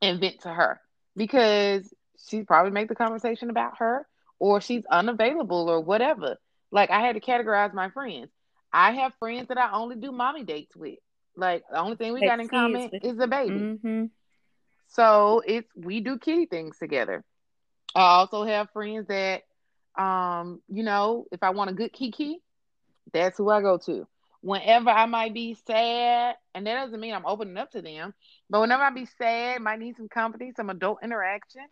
and 0.00 0.20
vent 0.20 0.42
to 0.42 0.50
her 0.50 0.80
because 1.16 1.92
she's 2.28 2.44
probably 2.44 2.70
make 2.70 2.88
the 2.88 2.94
conversation 2.94 3.50
about 3.50 3.78
her 3.78 4.06
or 4.44 4.60
she's 4.60 4.84
unavailable 4.90 5.70
or 5.70 5.80
whatever. 5.80 6.36
Like 6.70 6.90
I 6.90 7.00
had 7.00 7.14
to 7.14 7.20
categorize 7.20 7.72
my 7.72 7.88
friends. 7.88 8.28
I 8.70 8.92
have 8.92 9.14
friends 9.14 9.48
that 9.48 9.56
I 9.56 9.72
only 9.72 9.96
do 9.96 10.12
mommy 10.12 10.44
dates 10.44 10.76
with. 10.76 10.98
Like 11.34 11.64
the 11.70 11.78
only 11.78 11.96
thing 11.96 12.12
we 12.12 12.20
got 12.20 12.40
in 12.40 12.48
common 12.48 12.90
is 13.02 13.18
a 13.18 13.26
baby. 13.26 13.54
Mm-hmm. 13.54 14.04
So 14.88 15.42
it's 15.46 15.70
we 15.74 16.00
do 16.00 16.18
kitty 16.18 16.44
things 16.44 16.76
together. 16.76 17.24
I 17.94 18.02
also 18.02 18.44
have 18.44 18.68
friends 18.72 19.06
that 19.08 19.44
um, 19.96 20.60
you 20.68 20.82
know, 20.82 21.24
if 21.32 21.42
I 21.42 21.48
want 21.48 21.70
a 21.70 21.74
good 21.74 21.94
kiki, 21.94 22.42
that's 23.14 23.38
who 23.38 23.48
I 23.48 23.62
go 23.62 23.78
to. 23.86 24.06
Whenever 24.42 24.90
I 24.90 25.06
might 25.06 25.32
be 25.32 25.56
sad, 25.66 26.34
and 26.54 26.66
that 26.66 26.84
doesn't 26.84 27.00
mean 27.00 27.14
I'm 27.14 27.24
opening 27.24 27.56
up 27.56 27.70
to 27.70 27.80
them, 27.80 28.12
but 28.50 28.60
whenever 28.60 28.82
I 28.82 28.90
be 28.90 29.06
sad, 29.16 29.62
might 29.62 29.78
need 29.78 29.96
some 29.96 30.10
company, 30.10 30.52
some 30.54 30.68
adult 30.68 30.98
interaction. 31.02 31.62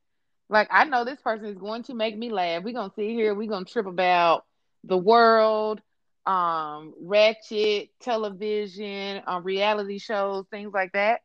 Like 0.53 0.69
I 0.71 0.85
know 0.85 1.05
this 1.05 1.21
person 1.21 1.47
is 1.47 1.57
going 1.57 1.85
to 1.85 1.95
make 1.95 2.17
me 2.17 2.31
laugh. 2.31 2.63
We're 2.63 2.75
gonna 2.75 2.93
sit 2.95 3.11
here, 3.11 3.35
we're 3.35 3.49
gonna 3.49 3.65
trip 3.65 3.87
about 3.87 4.45
the 4.85 4.99
world, 4.99 5.81
um, 6.27 6.93
ratchet 7.01 7.89
television, 8.01 9.23
um, 9.27 9.43
reality 9.45 9.99
shows, 9.99 10.45
things 10.51 10.73
like 10.75 10.93
that. 10.93 11.23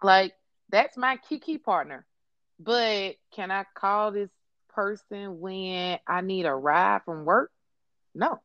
Like 0.00 0.32
that's 0.70 0.96
my 0.96 1.16
kiki 1.28 1.58
partner. 1.58 2.06
But 2.60 3.16
can 3.34 3.50
I 3.50 3.64
call 3.74 4.12
this 4.12 4.30
person 4.74 5.40
when 5.40 5.98
I 6.06 6.20
need 6.20 6.46
a 6.46 6.54
ride 6.54 7.00
from 7.04 7.24
work? 7.24 7.50
No, 8.14 8.40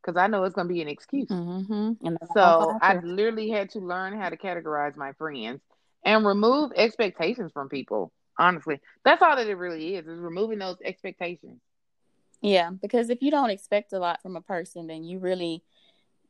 because 0.00 0.16
I 0.16 0.28
know 0.28 0.44
it's 0.44 0.54
going 0.54 0.68
to 0.68 0.72
be 0.72 0.82
an 0.82 0.88
excuse. 0.88 1.28
Mm-hmm. 1.28 2.14
So 2.32 2.78
I 2.80 2.94
literally 3.02 3.50
had 3.50 3.70
to 3.70 3.80
learn 3.80 4.18
how 4.18 4.30
to 4.30 4.36
categorize 4.36 4.96
my 4.96 5.12
friends 5.14 5.60
and 6.04 6.24
remove 6.24 6.72
expectations 6.76 7.50
from 7.52 7.68
people. 7.68 8.12
Honestly, 8.38 8.80
that's 9.04 9.22
all 9.22 9.36
that 9.36 9.46
it 9.46 9.54
really 9.54 9.96
is: 9.96 10.06
is 10.06 10.18
removing 10.18 10.58
those 10.58 10.78
expectations. 10.84 11.60
Yeah, 12.40 12.70
because 12.70 13.10
if 13.10 13.22
you 13.22 13.30
don't 13.30 13.50
expect 13.50 13.92
a 13.92 13.98
lot 13.98 14.20
from 14.22 14.36
a 14.36 14.40
person, 14.40 14.86
then 14.86 15.04
you 15.04 15.18
really 15.18 15.62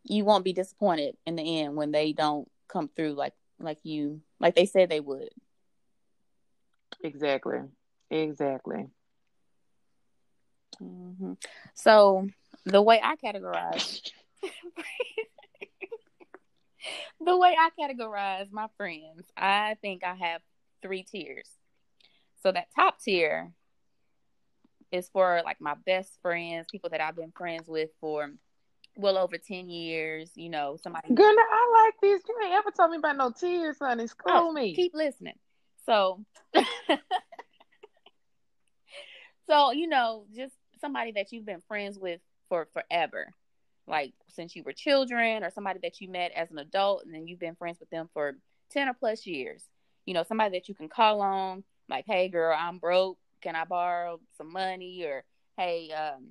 you 0.05 0.25
won't 0.25 0.45
be 0.45 0.53
disappointed 0.53 1.17
in 1.27 1.37
the 1.37 1.61
end 1.61 1.77
when 1.77 1.93
they 1.93 2.13
don't 2.13 2.49
come 2.69 2.89
through 2.95 3.13
like 3.13 3.35
like 3.59 3.79
you 3.83 4.21
like 4.41 4.55
they 4.55 4.67
said 4.67 4.91
they 4.91 5.01
would. 5.01 5.31
Exactly. 7.03 7.59
Exactly. 8.11 8.87
Mm-hmm. 10.83 11.33
So 11.75 12.29
the 12.65 12.83
way 12.83 13.01
I 13.03 13.17
categorize, 13.17 14.01
the 17.21 17.39
way 17.39 17.57
I 17.59 17.71
categorize 17.79 18.51
my 18.53 18.67
friends, 18.77 19.25
I 19.37 19.77
think 19.81 20.05
I 20.05 20.15
have 20.15 20.43
three 20.83 21.05
tiers. 21.05 21.49
So 22.43 22.53
that 22.53 22.69
top 22.75 23.01
tier 23.01 23.53
is 24.91 25.09
for 25.09 25.43
like 25.45 25.61
my 25.61 25.75
best 25.87 26.19
friends, 26.23 26.67
people 26.71 26.91
that 26.91 27.01
I've 27.01 27.17
been 27.17 27.33
friends 27.33 27.69
with 27.69 27.91
for 28.01 28.31
well 28.97 29.17
over 29.17 29.39
10 29.39 29.69
years, 29.69 30.31
you 30.35 30.51
know, 30.51 30.77
somebody. 30.83 31.15
Good, 31.15 31.25
I 31.25 31.85
like 31.85 31.95
this. 32.03 32.23
You 32.29 32.37
ain't 32.45 32.55
ever 32.55 32.71
told 32.71 32.91
me 32.91 32.99
about 32.99 33.17
no 33.17 33.31
tears, 33.31 33.77
honey. 33.81 34.07
School 34.07 34.33
oh, 34.33 34.53
me. 34.53 34.75
Keep 34.75 34.95
listening. 34.95 35.39
So, 35.87 36.25
so, 39.49 39.73
you 39.73 39.89
know, 39.89 40.27
just 40.35 40.55
somebody 40.81 41.13
that 41.13 41.33
you've 41.33 41.47
been 41.47 41.63
friends 41.67 41.99
with 41.99 42.21
for 42.49 42.69
forever, 42.73 43.33
like 43.87 44.13
since 44.29 44.55
you 44.55 44.63
were 44.63 44.73
children, 44.73 45.43
or 45.43 45.51
somebody 45.51 45.79
that 45.83 46.01
you 46.01 46.09
met 46.09 46.33
as 46.33 46.51
an 46.51 46.59
adult 46.59 47.05
and 47.05 47.15
then 47.15 47.27
you've 47.27 47.41
been 47.41 47.57
friends 47.57 47.81
with 47.81 47.91
them 47.91 48.11
for 48.13 48.37
10 48.71 48.89
or 48.89 48.95
plus 48.95 49.27
years. 49.27 49.65
You 50.07 50.15
know, 50.15 50.25
somebody 50.25 50.59
that 50.59 50.69
you 50.69 50.75
can 50.75 50.89
call 50.89 51.21
on, 51.23 51.65
like, 51.93 52.07
hey, 52.07 52.29
girl, 52.29 52.57
I'm 52.59 52.79
broke. 52.79 53.19
Can 53.43 53.55
I 53.55 53.65
borrow 53.65 54.21
some 54.37 54.53
money? 54.53 55.05
Or, 55.05 55.25
hey, 55.57 55.91
um, 55.93 56.31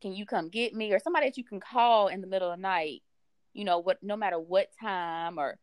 can 0.00 0.12
you 0.12 0.26
come 0.26 0.48
get 0.48 0.74
me? 0.74 0.92
Or 0.92 0.98
somebody 0.98 1.26
that 1.26 1.36
you 1.36 1.44
can 1.44 1.60
call 1.60 2.08
in 2.08 2.20
the 2.20 2.26
middle 2.26 2.50
of 2.50 2.58
the 2.58 2.62
night, 2.62 3.02
you 3.52 3.64
know, 3.64 3.78
what 3.78 4.02
no 4.02 4.16
matter 4.16 4.38
what 4.38 4.68
time 4.80 5.38
or 5.38 5.58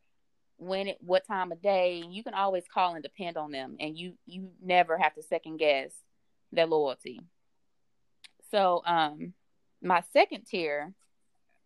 when 0.58 0.88
it 0.88 0.98
what 1.02 1.28
time 1.28 1.52
of 1.52 1.62
day, 1.62 2.04
you 2.10 2.24
can 2.24 2.34
always 2.34 2.64
call 2.72 2.94
and 2.94 3.04
depend 3.04 3.38
on 3.38 3.52
them 3.52 3.76
and 3.80 3.98
you 3.98 4.14
you 4.26 4.50
never 4.62 4.98
have 4.98 5.14
to 5.16 5.24
second 5.24 5.58
guess 5.58 5.92
their 6.52 6.68
loyalty. 6.68 7.20
So, 8.52 8.84
um, 8.86 9.34
my 9.82 10.04
second 10.14 10.46
tier 10.46 10.94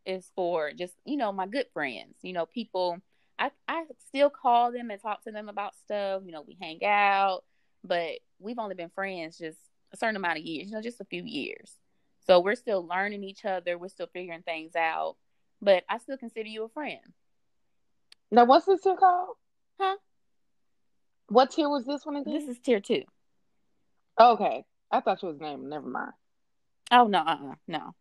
is 0.06 0.32
for 0.36 0.72
just 0.72 0.94
you 1.06 1.18
know 1.18 1.32
my 1.32 1.48
good 1.48 1.68
friends. 1.74 2.16
You 2.22 2.34
know, 2.34 2.46
people. 2.46 2.98
I 3.40 3.52
I 3.68 3.84
still 4.08 4.32
call 4.32 4.72
them 4.72 4.90
and 4.90 5.00
talk 5.00 5.24
to 5.26 5.32
them 5.32 5.48
about 5.48 5.76
stuff. 5.86 6.24
You 6.26 6.32
know, 6.32 6.44
we 6.48 6.58
hang 6.60 6.84
out, 6.84 7.44
but 7.84 8.20
we've 8.40 8.60
only 8.60 8.76
been 8.76 8.90
friends 8.90 9.38
just 9.38 9.58
a 9.94 9.98
certain 9.98 10.16
amount 10.16 10.40
of 10.40 10.44
years. 10.44 10.68
You 10.68 10.76
know, 10.76 10.82
just 10.82 11.02
a 11.02 11.06
few 11.06 11.24
years. 11.24 11.72
So 12.26 12.40
we're 12.40 12.56
still 12.56 12.86
learning 12.86 13.24
each 13.24 13.46
other. 13.46 13.78
We're 13.78 13.88
still 13.88 14.10
figuring 14.12 14.42
things 14.42 14.76
out. 14.76 15.16
But 15.62 15.84
I 15.90 15.98
still 15.98 16.18
consider 16.18 16.50
you 16.50 16.66
a 16.66 16.70
friend. 16.70 17.00
Now, 18.30 18.46
what's 18.46 18.66
this 18.66 18.82
tier 18.82 18.96
called? 18.96 19.36
Huh? 19.80 19.98
What 21.30 21.52
tier 21.52 21.70
was 21.70 21.86
this 21.86 22.06
one 22.06 22.18
again? 22.18 22.34
This 22.34 22.48
is 22.48 22.60
tier 22.60 22.80
two. 22.80 23.04
Okay. 24.20 24.66
I 24.92 25.00
thought 25.02 25.22
you 25.22 25.30
was 25.30 25.40
name. 25.40 25.70
Never 25.70 25.88
mind. 25.88 26.14
Oh 26.92 27.08
no, 27.08 27.20
uh-uh, 27.20 27.56
no. 27.68 27.94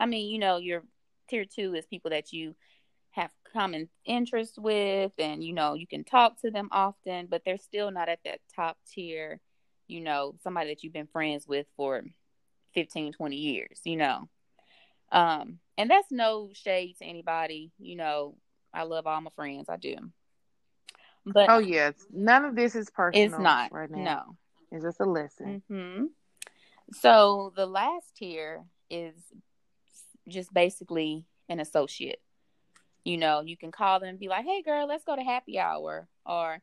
I 0.00 0.06
mean, 0.06 0.30
you 0.30 0.38
know, 0.38 0.56
your 0.56 0.82
tier 1.28 1.44
two 1.44 1.74
is 1.74 1.86
people 1.86 2.10
that 2.10 2.32
you 2.32 2.54
common 3.54 3.88
interests 4.04 4.58
with 4.58 5.12
and 5.18 5.42
you 5.42 5.52
know 5.52 5.74
you 5.74 5.86
can 5.86 6.04
talk 6.04 6.40
to 6.40 6.50
them 6.50 6.68
often 6.72 7.26
but 7.30 7.42
they're 7.44 7.58
still 7.58 7.90
not 7.90 8.08
at 8.08 8.18
that 8.24 8.40
top 8.54 8.76
tier 8.90 9.40
you 9.86 10.00
know 10.00 10.34
somebody 10.42 10.70
that 10.70 10.82
you've 10.82 10.92
been 10.92 11.06
friends 11.06 11.46
with 11.46 11.66
for 11.76 12.02
15 12.74 13.12
20 13.12 13.36
years 13.36 13.80
you 13.84 13.96
know. 13.96 14.28
Um 15.12 15.58
and 15.78 15.90
that's 15.90 16.10
no 16.10 16.50
shade 16.52 16.96
to 16.98 17.04
anybody 17.04 17.72
you 17.78 17.96
know. 17.96 18.36
I 18.72 18.82
love 18.82 19.06
all 19.06 19.20
my 19.20 19.30
friends 19.36 19.68
i 19.68 19.76
do. 19.76 19.94
But 21.24 21.48
oh 21.48 21.58
yes. 21.58 21.94
None 22.12 22.44
of 22.44 22.56
this 22.56 22.74
is 22.74 22.90
personal 22.90 23.26
it's 23.26 23.38
not. 23.38 23.72
right 23.72 23.90
now. 23.90 24.04
No. 24.04 24.36
It's 24.72 24.84
just 24.84 25.00
a 25.00 25.04
lesson. 25.04 25.62
Hmm 25.68 26.06
so 26.92 27.52
the 27.56 27.66
last 27.66 28.16
tier 28.16 28.64
is 28.90 29.14
just 30.28 30.52
basically 30.52 31.24
an 31.48 31.60
associate 31.60 32.20
you 33.04 33.18
know 33.18 33.40
you 33.40 33.56
can 33.56 33.70
call 33.70 34.00
them 34.00 34.08
and 34.08 34.18
be 34.18 34.28
like 34.28 34.44
hey 34.44 34.62
girl 34.62 34.86
let's 34.86 35.04
go 35.04 35.14
to 35.14 35.22
happy 35.22 35.58
hour 35.58 36.08
or 36.24 36.60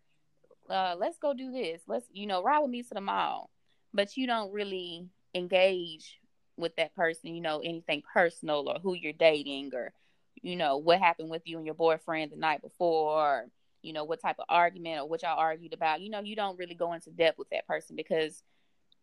uh, 0.72 0.96
let's 0.98 1.18
go 1.18 1.34
do 1.34 1.52
this. 1.52 1.82
Let's 1.88 2.06
you 2.12 2.26
know 2.26 2.42
ride 2.44 2.60
with 2.60 2.72
me 2.72 2.84
to 2.84 2.94
the 2.94 3.02
mall. 3.02 3.50
But 3.94 4.16
you 4.16 4.26
don't 4.26 4.54
really 4.54 5.10
engage 5.34 6.18
with 6.58 6.76
that 6.76 6.94
person 6.96 7.34
you 7.34 7.42
know 7.42 7.60
anything 7.64 8.04
personal 8.14 8.68
or 8.70 8.78
who 8.84 8.94
you're 8.94 9.14
dating 9.14 9.72
or 9.74 9.94
you 10.42 10.56
know 10.58 10.78
what 10.78 11.00
happened 11.00 11.30
with 11.30 11.42
you 11.46 11.58
and 11.58 11.66
your 11.66 11.74
boyfriend 11.74 12.32
the 12.32 12.36
night 12.36 12.62
before 12.62 13.18
or, 13.18 13.46
you 13.82 13.94
know 13.94 14.04
what 14.04 14.22
type 14.22 14.36
of 14.38 14.46
argument 14.50 15.00
or 15.00 15.08
what 15.08 15.24
y'all 15.24 15.40
argued 15.40 15.74
about. 15.74 16.02
You 16.02 16.10
know 16.10 16.22
you 16.22 16.36
don't 16.36 16.58
really 16.58 16.76
go 16.76 16.94
into 16.94 17.10
depth 17.10 17.38
with 17.38 17.50
that 17.50 17.68
person 17.68 17.96
because 17.96 18.44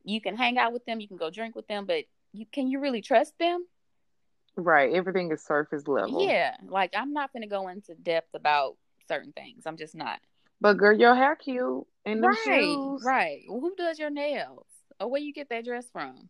you 0.05 0.21
can 0.21 0.37
hang 0.37 0.57
out 0.59 0.73
with 0.73 0.85
them 0.85 1.01
you 1.01 1.09
can 1.09 1.17
go 1.17 1.31
drink 1.31 1.57
with 1.57 1.67
them 1.67 1.85
but 1.85 2.05
you 2.33 2.47
can 2.51 2.69
you 2.69 2.81
really 2.81 3.03
trust 3.03 3.35
them 3.39 3.67
right 4.57 4.93
everything 4.95 5.31
is 5.33 5.45
surface 5.45 5.87
level. 5.87 6.27
Yeah 6.27 6.57
like 6.69 6.93
i'm 6.97 7.13
not 7.13 7.33
going 7.33 7.43
to 7.43 7.49
go 7.49 7.69
into 7.69 7.95
depth 7.95 8.35
about 8.35 8.77
certain 9.09 9.33
things 9.33 9.63
i'm 9.67 9.77
just 9.77 9.95
not. 9.95 10.21
But 10.61 10.75
girl 10.79 10.99
your 10.99 11.15
hair 11.15 11.37
cute 11.37 11.87
and 12.05 12.23
the 12.23 12.29
right 12.29 12.37
shoes. 12.45 13.03
right. 13.05 13.43
Well, 13.49 13.61
who 13.61 13.75
does 13.77 13.99
your 13.99 14.11
nails? 14.11 14.67
Or 15.01 15.09
where 15.09 15.21
you 15.21 15.33
get 15.33 15.51
that 15.51 15.65
dress 15.65 15.89
from? 15.93 16.29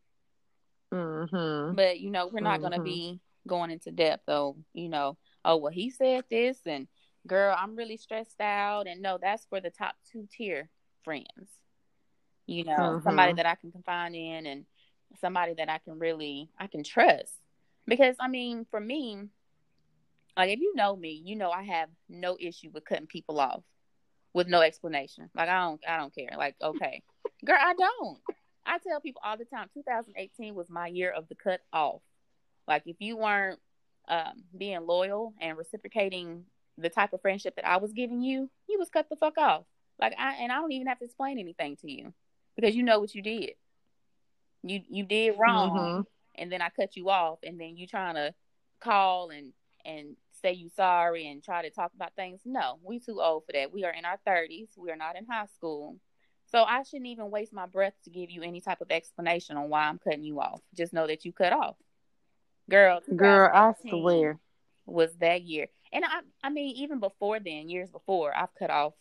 Mm-hmm. 0.92 1.74
but 1.74 2.00
you 2.00 2.10
know 2.10 2.28
we're 2.32 2.40
not 2.40 2.60
going 2.60 2.72
to 2.72 2.78
Mhm. 2.80 2.84
be 2.84 3.20
going 3.46 3.70
into 3.70 3.90
depth 3.90 4.24
though 4.26 4.56
you 4.72 4.88
know. 4.88 5.16
Oh 5.44 5.56
well 5.56 5.72
he 5.72 5.90
said 5.90 6.24
this 6.30 6.58
and 6.66 6.88
girl 7.26 7.54
i'm 7.58 7.76
really 7.76 7.96
stressed 7.98 8.40
out 8.40 8.86
and 8.86 9.02
no 9.02 9.18
that's 9.20 9.44
for 9.46 9.60
the 9.60 9.70
top 9.70 9.94
two 10.10 10.26
tier 10.30 10.70
friends. 11.04 11.58
You 12.46 12.64
know 12.64 13.00
somebody 13.04 13.32
Mhm. 13.32 13.36
that 13.36 13.46
i 13.46 13.54
can 13.54 13.70
confide 13.72 14.14
in 14.14 14.46
and 14.46 14.64
somebody 15.20 15.54
that 15.54 15.68
i 15.68 15.78
can 15.78 15.98
really 15.98 16.48
i 16.58 16.66
can 16.66 16.82
trust 16.82 17.34
because 17.88 18.16
i 18.20 18.28
mean 18.28 18.66
for 18.70 18.80
me 18.80 19.28
like 20.36 20.50
if 20.50 20.60
you 20.60 20.74
know 20.76 20.94
me 20.94 21.20
you 21.24 21.34
know 21.34 21.50
i 21.50 21.62
have 21.62 21.88
no 22.08 22.36
issue 22.38 22.70
with 22.72 22.84
cutting 22.84 23.06
people 23.06 23.40
off 23.40 23.62
with 24.34 24.48
no 24.48 24.60
explanation. 24.60 25.28
Like 25.34 25.48
i 25.48 25.60
don't 25.60 25.80
i 25.88 25.96
don't 25.96 26.14
care. 26.14 26.30
Like 26.36 26.54
okay. 26.62 27.02
Girl 27.44 27.58
i 27.58 27.74
don't. 27.74 28.18
I 28.66 28.78
tell 28.78 29.00
people 29.00 29.22
all 29.24 29.36
the 29.36 29.44
time 29.44 29.68
2018 29.74 30.54
was 30.54 30.68
my 30.68 30.86
year 30.88 31.10
of 31.10 31.28
the 31.28 31.34
cut 31.34 31.60
off. 31.72 32.02
Like 32.66 32.82
if 32.86 32.96
you 33.00 33.16
weren't 33.16 33.58
um, 34.08 34.44
being 34.56 34.86
loyal 34.86 35.34
and 35.40 35.56
reciprocating 35.58 36.44
the 36.78 36.88
type 36.88 37.12
of 37.12 37.20
friendship 37.20 37.56
that 37.56 37.66
i 37.66 37.76
was 37.78 37.92
giving 37.92 38.22
you 38.22 38.48
you 38.68 38.78
was 38.78 38.88
cut 38.88 39.08
the 39.08 39.16
fuck 39.16 39.36
off. 39.38 39.64
Like 40.00 40.14
i 40.18 40.34
and 40.34 40.52
i 40.52 40.56
don't 40.56 40.72
even 40.72 40.86
have 40.86 40.98
to 41.00 41.04
explain 41.04 41.38
anything 41.38 41.76
to 41.76 41.90
you 41.90 42.12
because 42.56 42.74
you 42.74 42.82
know 42.82 43.00
what 43.00 43.14
you 43.14 43.22
did. 43.22 43.52
You 44.62 44.82
you 44.88 45.04
did 45.04 45.36
wrong. 45.38 45.70
Mhm. 45.74 46.04
And 46.38 46.50
then 46.50 46.62
I 46.62 46.70
cut 46.70 46.96
you 46.96 47.10
off, 47.10 47.38
and 47.42 47.60
then 47.60 47.76
you 47.76 47.86
trying 47.86 48.14
to 48.14 48.34
call 48.80 49.30
and 49.30 49.52
and 49.84 50.16
say 50.42 50.52
you 50.52 50.68
sorry 50.68 51.28
and 51.28 51.42
try 51.42 51.62
to 51.62 51.70
talk 51.70 51.92
about 51.94 52.14
things. 52.14 52.40
No, 52.44 52.78
we 52.82 53.00
too 53.00 53.20
old 53.20 53.44
for 53.46 53.52
that. 53.52 53.72
We 53.72 53.84
are 53.84 53.92
in 53.92 54.04
our 54.04 54.18
thirties. 54.24 54.68
We 54.76 54.90
are 54.90 54.96
not 54.96 55.16
in 55.16 55.26
high 55.26 55.46
school. 55.56 55.96
So 56.50 56.62
I 56.62 56.82
shouldn't 56.82 57.08
even 57.08 57.30
waste 57.30 57.52
my 57.52 57.66
breath 57.66 57.94
to 58.04 58.10
give 58.10 58.30
you 58.30 58.42
any 58.42 58.60
type 58.60 58.80
of 58.80 58.90
explanation 58.90 59.56
on 59.56 59.68
why 59.68 59.82
I'm 59.82 59.98
cutting 59.98 60.24
you 60.24 60.40
off. 60.40 60.60
Just 60.74 60.92
know 60.92 61.06
that 61.06 61.24
you 61.24 61.32
cut 61.32 61.52
off. 61.52 61.76
Girl, 62.70 63.00
girl 63.14 63.50
i 63.52 63.72
swear 63.88 64.38
was 64.86 65.14
that 65.20 65.42
year. 65.42 65.68
And 65.92 66.04
I 66.04 66.20
I 66.42 66.50
mean 66.50 66.76
even 66.76 67.00
before 67.00 67.40
then, 67.40 67.68
years 67.68 67.90
before, 67.90 68.36
I've 68.36 68.54
cut 68.58 68.70
off 68.70 68.94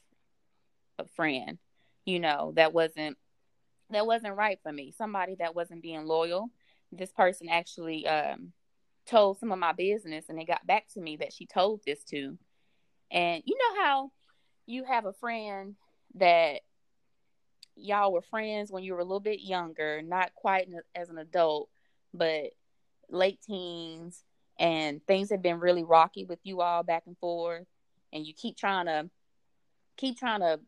a 0.99 1.05
friend, 1.15 1.57
you 2.05 2.19
know, 2.19 2.53
that 2.55 2.73
wasn't 2.73 3.17
that 3.89 4.05
wasn't 4.05 4.35
right 4.35 4.59
for 4.63 4.71
me. 4.71 4.93
Somebody 4.97 5.35
that 5.39 5.55
wasn't 5.55 5.81
being 5.81 6.05
loyal. 6.05 6.49
This 6.91 7.11
person 7.11 7.49
actually 7.49 8.07
um 8.07 8.53
told 9.07 9.39
some 9.39 9.51
of 9.51 9.59
my 9.59 9.71
business 9.71 10.25
and 10.29 10.37
they 10.37 10.45
got 10.45 10.67
back 10.67 10.85
to 10.93 10.99
me 10.99 11.17
that 11.17 11.33
she 11.33 11.45
told 11.45 11.81
this 11.85 12.03
to. 12.03 12.37
And 13.09 13.41
you 13.45 13.57
know 13.57 13.81
how 13.81 14.11
you 14.65 14.83
have 14.83 15.05
a 15.05 15.13
friend 15.13 15.75
that 16.15 16.59
y'all 17.75 18.11
were 18.11 18.21
friends 18.21 18.71
when 18.71 18.83
you 18.83 18.93
were 18.93 18.99
a 18.99 19.03
little 19.03 19.19
bit 19.19 19.39
younger, 19.39 20.01
not 20.01 20.33
quite 20.35 20.67
as 20.95 21.09
an 21.09 21.17
adult, 21.17 21.69
but 22.13 22.51
late 23.09 23.39
teens, 23.41 24.23
and 24.59 25.05
things 25.05 25.29
have 25.29 25.41
been 25.41 25.59
really 25.59 25.83
rocky 25.83 26.25
with 26.25 26.39
you 26.43 26.61
all 26.61 26.83
back 26.83 27.03
and 27.05 27.17
forth, 27.19 27.67
and 28.11 28.25
you 28.25 28.33
keep 28.33 28.57
trying 28.57 28.87
to 28.87 29.09
keep 29.95 30.17
trying 30.17 30.41
to, 30.41 30.59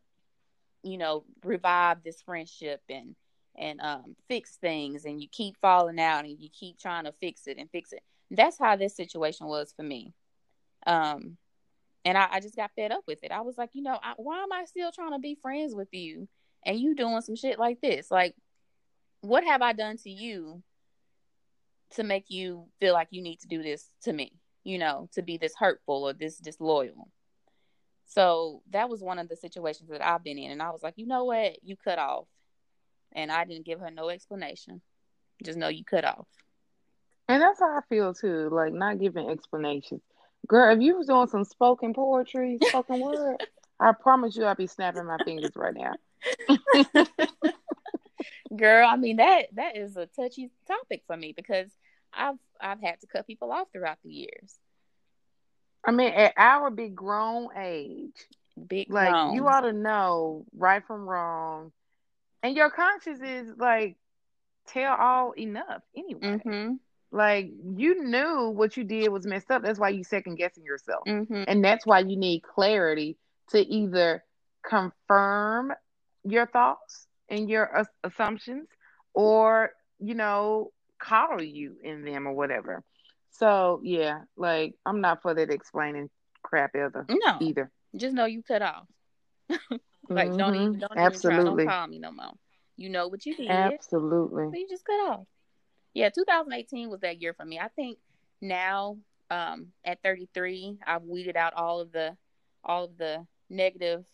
you 0.82 0.96
know, 0.96 1.24
revive 1.44 2.02
this 2.02 2.22
friendship 2.22 2.80
and 2.88 3.14
and 3.60 3.80
um, 3.80 4.16
fix 4.26 4.56
things, 4.56 5.04
and 5.04 5.20
you 5.20 5.28
keep 5.30 5.54
falling 5.60 6.00
out, 6.00 6.24
and 6.24 6.36
you 6.40 6.48
keep 6.48 6.78
trying 6.78 7.04
to 7.04 7.12
fix 7.20 7.46
it 7.46 7.58
and 7.58 7.70
fix 7.70 7.92
it. 7.92 8.00
That's 8.30 8.58
how 8.58 8.76
this 8.76 8.96
situation 8.96 9.46
was 9.46 9.72
for 9.76 9.82
me. 9.82 10.14
Um, 10.86 11.36
and 12.04 12.16
I, 12.16 12.28
I 12.32 12.40
just 12.40 12.56
got 12.56 12.70
fed 12.74 12.90
up 12.90 13.04
with 13.06 13.22
it. 13.22 13.30
I 13.30 13.42
was 13.42 13.58
like, 13.58 13.70
you 13.74 13.82
know, 13.82 13.98
I, 14.02 14.14
why 14.16 14.42
am 14.42 14.52
I 14.52 14.64
still 14.64 14.90
trying 14.90 15.12
to 15.12 15.18
be 15.18 15.38
friends 15.40 15.74
with 15.74 15.88
you, 15.92 16.26
and 16.64 16.80
you 16.80 16.94
doing 16.94 17.20
some 17.20 17.36
shit 17.36 17.58
like 17.58 17.80
this? 17.80 18.10
Like, 18.10 18.34
what 19.20 19.44
have 19.44 19.62
I 19.62 19.74
done 19.74 19.98
to 19.98 20.10
you 20.10 20.62
to 21.96 22.02
make 22.02 22.30
you 22.30 22.66
feel 22.80 22.94
like 22.94 23.08
you 23.10 23.20
need 23.22 23.40
to 23.40 23.48
do 23.48 23.62
this 23.62 23.90
to 24.04 24.12
me? 24.12 24.32
You 24.64 24.78
know, 24.78 25.08
to 25.12 25.22
be 25.22 25.36
this 25.36 25.54
hurtful 25.58 26.04
or 26.04 26.12
this 26.12 26.38
disloyal. 26.38 27.10
So 28.06 28.62
that 28.70 28.88
was 28.88 29.02
one 29.02 29.18
of 29.18 29.28
the 29.28 29.36
situations 29.36 29.88
that 29.90 30.04
I've 30.04 30.24
been 30.24 30.38
in, 30.38 30.50
and 30.50 30.62
I 30.62 30.70
was 30.70 30.82
like, 30.82 30.94
you 30.96 31.06
know 31.06 31.24
what, 31.24 31.62
you 31.62 31.76
cut 31.76 31.98
off, 31.98 32.26
and 33.12 33.30
I 33.30 33.44
didn't 33.44 33.66
give 33.66 33.80
her 33.80 33.90
no 33.90 34.08
explanation. 34.08 34.80
Just 35.42 35.58
know 35.58 35.68
you 35.68 35.84
cut 35.84 36.04
off. 36.04 36.26
And 37.28 37.40
that's 37.42 37.60
how 37.60 37.78
I 37.78 37.80
feel 37.88 38.12
too, 38.12 38.48
like 38.50 38.72
not 38.72 38.98
giving 38.98 39.30
explanations. 39.30 40.02
Girl, 40.48 40.74
if 40.74 40.82
you 40.82 40.96
was 40.96 41.06
doing 41.06 41.28
some 41.28 41.44
spoken 41.44 41.94
poetry, 41.94 42.58
spoken 42.62 43.00
word, 43.04 43.36
I 43.78 43.92
promise 43.92 44.36
you 44.36 44.46
I'd 44.46 44.56
be 44.56 44.66
snapping 44.66 45.06
my 45.06 45.18
fingers 45.24 45.52
right 45.54 45.74
now. 45.74 45.94
Girl, 48.56 48.86
I 48.88 48.96
mean 48.96 49.16
that 49.16 49.46
that 49.54 49.76
is 49.76 49.96
a 49.96 50.06
touchy 50.06 50.50
topic 50.66 51.02
for 51.06 51.16
me 51.16 51.32
because 51.34 51.70
I've 52.12 52.36
I've 52.60 52.80
had 52.80 53.00
to 53.00 53.06
cut 53.06 53.26
people 53.26 53.52
off 53.52 53.68
throughout 53.72 53.98
the 54.02 54.10
years. 54.10 54.58
I 55.84 55.92
mean, 55.92 56.12
at 56.12 56.34
our 56.36 56.70
big 56.70 56.94
grown 56.94 57.48
age, 57.56 58.26
Big 58.66 58.92
like 58.92 59.10
grown. 59.10 59.34
you 59.34 59.46
ought 59.46 59.62
to 59.62 59.72
know 59.72 60.44
right 60.56 60.84
from 60.86 61.08
wrong. 61.08 61.72
And 62.42 62.56
your 62.56 62.70
conscience 62.70 63.20
is 63.20 63.52
like 63.58 63.96
tell 64.66 64.94
all 64.96 65.32
enough 65.32 65.82
anyway. 65.96 66.40
Mhm. 66.44 66.78
Like 67.12 67.50
you 67.76 68.04
knew 68.04 68.50
what 68.50 68.76
you 68.76 68.84
did 68.84 69.08
was 69.08 69.26
messed 69.26 69.50
up. 69.50 69.62
That's 69.62 69.78
why 69.78 69.88
you 69.90 70.04
second 70.04 70.36
guessing 70.36 70.64
yourself. 70.64 71.04
Mhm. 71.06 71.44
And 71.48 71.64
that's 71.64 71.84
why 71.84 72.00
you 72.00 72.16
need 72.16 72.42
clarity 72.42 73.18
to 73.48 73.58
either 73.60 74.24
confirm 74.62 75.72
your 76.24 76.46
thoughts 76.46 77.06
and 77.28 77.48
your 77.50 77.74
as- 77.76 77.88
assumptions 78.04 78.68
or, 79.12 79.72
you 79.98 80.14
know, 80.14 80.72
coddle 80.98 81.42
you 81.42 81.76
in 81.82 82.04
them 82.04 82.26
or 82.28 82.32
whatever. 82.32 82.84
So, 83.30 83.80
yeah, 83.82 84.22
like 84.36 84.74
I'm 84.86 85.00
not 85.00 85.22
for 85.22 85.34
that 85.34 85.50
explaining 85.50 86.10
crap 86.42 86.76
either. 86.76 87.06
No. 87.08 87.38
Either. 87.40 87.70
Just 87.96 88.14
know 88.14 88.26
you 88.26 88.42
cut 88.42 88.62
off. 88.62 88.86
Like 90.10 90.36
don't 90.36 90.54
even 90.54 90.78
don't 90.78 90.90
even 90.90 90.96
try. 90.96 91.06
Absolutely. 91.06 91.64
Don't 91.64 91.72
call 91.72 91.86
me 91.86 91.98
no 91.98 92.10
more. 92.10 92.32
You 92.76 92.88
know 92.88 93.08
what 93.08 93.24
you 93.24 93.36
did. 93.36 93.46
So 93.46 93.52
Absolutely. 93.52 94.58
you 94.58 94.68
just 94.68 94.84
cut 94.84 95.10
off. 95.10 95.26
Yeah, 95.94 96.10
2018 96.10 96.90
was 96.90 97.00
that 97.00 97.20
year 97.20 97.34
for 97.34 97.44
me. 97.44 97.58
I 97.58 97.68
think 97.68 97.98
now 98.40 98.96
um, 99.30 99.68
at 99.84 100.02
33, 100.02 100.78
I've 100.86 101.02
weeded 101.02 101.36
out 101.36 101.54
all 101.54 101.80
of 101.80 101.92
the 101.92 102.16
all 102.64 102.84
of 102.84 102.96
the 102.98 103.26
negative 103.48 104.04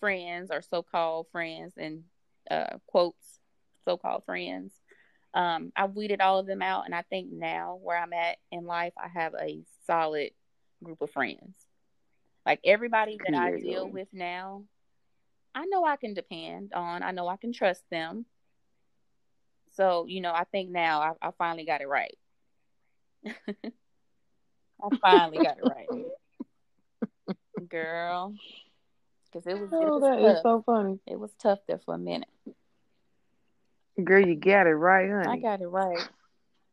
friends 0.00 0.50
or 0.52 0.60
so-called 0.60 1.26
friends 1.32 1.72
and 1.76 2.02
uh, 2.50 2.78
quotes 2.86 3.38
so-called 3.84 4.24
friends. 4.24 4.72
Um, 5.32 5.72
I've 5.74 5.94
weeded 5.94 6.20
all 6.20 6.38
of 6.38 6.46
them 6.46 6.62
out, 6.62 6.84
and 6.84 6.94
I 6.94 7.02
think 7.02 7.32
now 7.32 7.78
where 7.82 7.98
I'm 7.98 8.12
at 8.12 8.38
in 8.52 8.66
life, 8.66 8.92
I 8.96 9.08
have 9.08 9.34
a 9.34 9.62
solid 9.86 10.30
group 10.82 11.00
of 11.00 11.10
friends. 11.10 11.54
Like 12.46 12.60
everybody 12.64 13.18
that 13.26 13.36
I 13.36 13.58
deal 13.58 13.88
with 13.88 14.08
now, 14.12 14.64
I 15.54 15.66
know 15.66 15.84
I 15.84 15.96
can 15.96 16.14
depend 16.14 16.72
on. 16.72 17.02
I 17.02 17.12
know 17.12 17.28
I 17.28 17.36
can 17.36 17.52
trust 17.52 17.82
them. 17.90 18.26
So 19.76 20.06
you 20.06 20.20
know, 20.20 20.32
I 20.32 20.44
think 20.44 20.70
now 20.70 21.00
I, 21.00 21.28
I 21.28 21.30
finally 21.38 21.64
got 21.64 21.80
it 21.80 21.88
right. 21.88 22.16
I 23.26 24.88
finally 25.00 25.38
got 25.38 25.58
it 25.58 25.64
right, 25.64 25.88
girl. 27.68 28.34
Because 29.32 29.46
it 29.46 29.58
was. 29.58 29.70
Oh, 29.72 29.82
it 29.82 29.90
was 29.90 30.02
that 30.02 30.18
tough. 30.20 30.36
is 30.36 30.42
so 30.42 30.62
funny. 30.64 30.98
It 31.06 31.18
was 31.18 31.32
tough 31.38 31.60
there 31.66 31.80
for 31.84 31.94
a 31.94 31.98
minute. 31.98 32.28
Girl, 34.02 34.26
you 34.26 34.34
got 34.34 34.66
it 34.66 34.74
right, 34.74 35.08
honey. 35.08 35.38
I 35.38 35.40
got 35.40 35.60
it 35.60 35.68
right. 35.68 35.98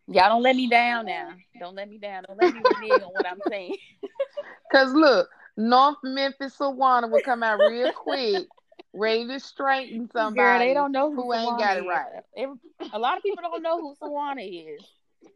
Y'all 0.08 0.30
don't 0.30 0.41
let 0.44 0.56
me 0.56 0.67
down 0.67 1.06
now. 1.06 1.30
Don't 1.60 1.76
let 1.76 1.88
me 1.88 1.98
down. 1.98 2.24
Don't 2.28 2.38
let 2.38 2.54
me 2.54 2.60
renege 2.60 3.02
on 3.02 3.13
what 3.13 3.26
I'm 3.26 3.41
saying. 3.48 3.78
Cause 4.72 4.91
look, 4.94 5.30
North 5.56 5.98
Memphis 6.04 6.58
Sawana 6.58 7.10
will 7.10 7.22
come 7.22 7.44
out 7.44 7.60
real 7.60 7.91
quick, 7.91 8.48
ready 8.93 9.27
to 9.27 9.39
straighten 9.39 10.10
somebody. 10.12 10.36
Girl, 10.36 10.60
they 10.60 10.73
don't 10.73 10.91
know 10.91 11.12
who, 11.12 11.23
who 11.23 11.34
ain't 11.34 11.58
got 11.58 11.77
it 11.77 11.82
right. 11.82 12.23
Every- 12.36 12.58
a 12.91 12.99
lot 12.99 13.17
of 13.17 13.23
people 13.23 13.41
don't 13.43 13.62
know 13.63 13.80
who 13.80 13.95
Sawana 13.95 14.77
is. 14.77 14.86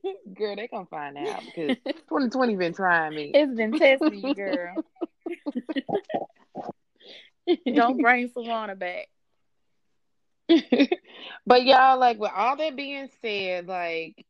Girl, 0.34 0.56
they 0.56 0.68
gonna 0.68 0.86
find 0.86 1.18
out 1.18 1.46
because 1.46 1.78
2020 2.10 2.56
been 2.56 2.74
trying 2.74 3.14
me. 3.14 3.32
It's 3.34 3.54
been 3.56 3.74
testing 3.76 4.20
you, 4.20 4.34
girl. 4.34 4.80
Don't 7.74 8.00
bring 8.00 8.30
Sawana 8.30 8.78
back. 8.78 9.08
but 11.46 11.66
y'all, 11.66 12.00
like 12.00 12.20
with 12.20 12.32
all 12.36 12.56
that 12.58 12.76
being 12.76 13.10
said, 13.22 13.68
like 13.68 14.26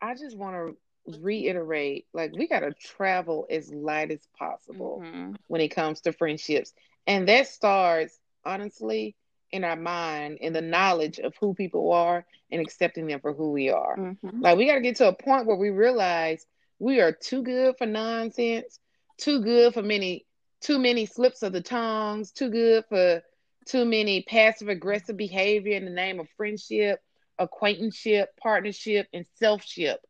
I 0.00 0.14
just 0.14 0.36
want 0.36 0.56
to 0.56 1.20
reiterate, 1.20 2.06
like 2.12 2.32
we 2.32 2.46
gotta 2.48 2.72
travel 2.74 3.46
as 3.50 3.72
light 3.72 4.10
as 4.10 4.26
possible 4.38 5.02
Mhm. 5.02 5.36
when 5.48 5.60
it 5.60 5.68
comes 5.70 6.02
to 6.02 6.12
friendships, 6.12 6.72
and 7.06 7.28
that 7.28 7.48
starts 7.48 8.19
honestly 8.44 9.16
in 9.52 9.64
our 9.64 9.76
mind, 9.76 10.38
in 10.40 10.52
the 10.52 10.60
knowledge 10.60 11.18
of 11.18 11.34
who 11.40 11.54
people 11.54 11.92
are, 11.92 12.24
and 12.52 12.60
accepting 12.60 13.06
them 13.06 13.20
for 13.20 13.32
who 13.32 13.50
we 13.50 13.68
are. 13.68 13.96
Mhm. 13.96 14.42
Like 14.42 14.56
we 14.56 14.66
got 14.66 14.74
to 14.74 14.80
get 14.80 14.96
to 14.96 15.08
a 15.08 15.12
point 15.12 15.46
where 15.46 15.56
we 15.56 15.70
realize 15.70 16.46
we 16.78 17.00
are 17.00 17.12
too 17.12 17.42
good 17.42 17.76
for 17.78 17.86
nonsense, 17.86 18.78
too 19.18 19.42
good 19.42 19.74
for 19.74 19.82
many, 19.82 20.26
too 20.60 20.78
many 20.78 21.06
slips 21.06 21.42
of 21.42 21.52
the 21.52 21.60
tongues, 21.60 22.32
too 22.32 22.48
good 22.50 22.84
for 22.88 23.22
too 23.66 23.84
many 23.84 24.22
passive 24.22 24.68
aggressive 24.68 25.16
behavior 25.16 25.76
in 25.76 25.84
the 25.84 25.90
name 25.90 26.18
of 26.20 26.28
friendship, 26.36 27.00
acquaintanceship, 27.38 28.30
partnership, 28.36 29.06
and 29.12 29.26
selfship. 29.34 30.00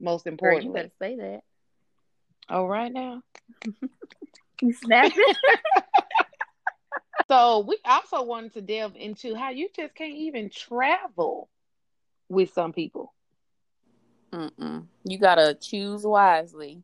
Most 0.00 0.24
Girl, 0.24 0.32
you 0.32 0.32
importantly. 0.32 0.74
better 0.74 0.92
say 0.98 1.16
that. 1.16 1.40
Oh, 2.48 2.66
right 2.66 2.92
now. 2.92 3.22
You 4.62 4.72
snapped 4.72 5.12
it. 5.14 5.36
So 7.28 7.60
we 7.60 7.78
also 7.84 8.22
wanted 8.22 8.54
to 8.54 8.60
delve 8.62 8.96
into 8.96 9.34
how 9.34 9.50
you 9.50 9.68
just 9.74 9.94
can't 9.94 10.14
even 10.14 10.50
travel 10.50 11.48
with 12.28 12.52
some 12.52 12.72
people. 12.72 13.12
Mm-mm. 14.32 14.86
You 15.04 15.18
gotta 15.18 15.54
choose 15.60 16.04
wisely. 16.04 16.82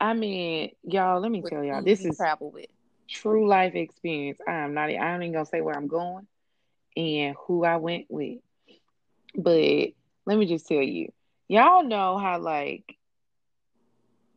I 0.00 0.14
mean, 0.14 0.72
y'all, 0.82 1.20
let 1.20 1.30
me 1.30 1.42
tell 1.42 1.64
y'all, 1.64 1.82
this 1.82 2.04
is 2.04 2.16
travel 2.16 2.50
with. 2.50 2.66
true 3.08 3.48
life 3.48 3.74
experience. 3.74 4.38
I 4.46 4.52
am 4.64 4.74
not. 4.74 4.90
I 4.90 5.14
ain't 5.14 5.22
even 5.22 5.32
gonna 5.32 5.46
say 5.46 5.60
where 5.60 5.76
I'm 5.76 5.88
going 5.88 6.26
and 6.96 7.36
who 7.46 7.64
I 7.64 7.76
went 7.76 8.06
with. 8.08 8.38
But 9.36 9.90
let 10.26 10.38
me 10.38 10.46
just 10.46 10.66
tell 10.66 10.82
you, 10.82 11.12
y'all 11.48 11.84
know 11.84 12.18
how 12.18 12.38
like 12.38 12.96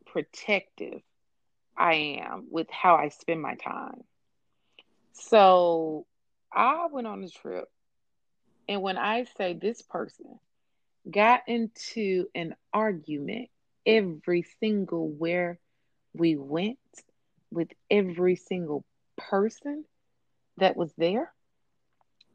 protective 0.06 1.02
I 1.76 1.94
am 2.22 2.48
with 2.50 2.70
how 2.70 2.96
I 2.96 3.08
spend 3.08 3.42
my 3.42 3.54
time. 3.54 4.04
So 5.16 6.06
I 6.52 6.86
went 6.90 7.06
on 7.06 7.22
a 7.24 7.28
trip, 7.28 7.68
and 8.68 8.82
when 8.82 8.96
I 8.98 9.24
say 9.24 9.54
this 9.54 9.82
person 9.82 10.38
got 11.10 11.40
into 11.46 12.26
an 12.34 12.54
argument 12.72 13.48
every 13.86 14.42
single 14.60 15.08
where 15.08 15.58
we 16.14 16.36
went 16.36 16.78
with 17.50 17.68
every 17.90 18.36
single 18.36 18.84
person 19.16 19.84
that 20.58 20.76
was 20.76 20.92
there, 20.96 21.32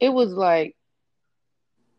it 0.00 0.10
was 0.10 0.32
like, 0.32 0.76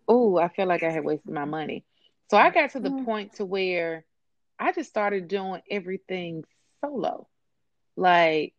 oh, 0.08 0.38
I 0.38 0.50
felt 0.50 0.70
like 0.70 0.84
I 0.84 0.92
had 0.92 1.04
wasted 1.04 1.34
my 1.34 1.46
money. 1.46 1.86
So 2.30 2.38
I 2.38 2.50
got 2.52 2.72
to 2.72 2.80
the 2.80 2.92
Mm. 2.92 3.06
point 3.06 3.34
to 3.36 3.46
where 3.46 4.06
I 4.60 4.72
just 4.74 4.90
started 4.90 5.28
doing 5.28 5.62
everything 5.70 6.44
solo. 6.82 7.28
Like 7.96 8.54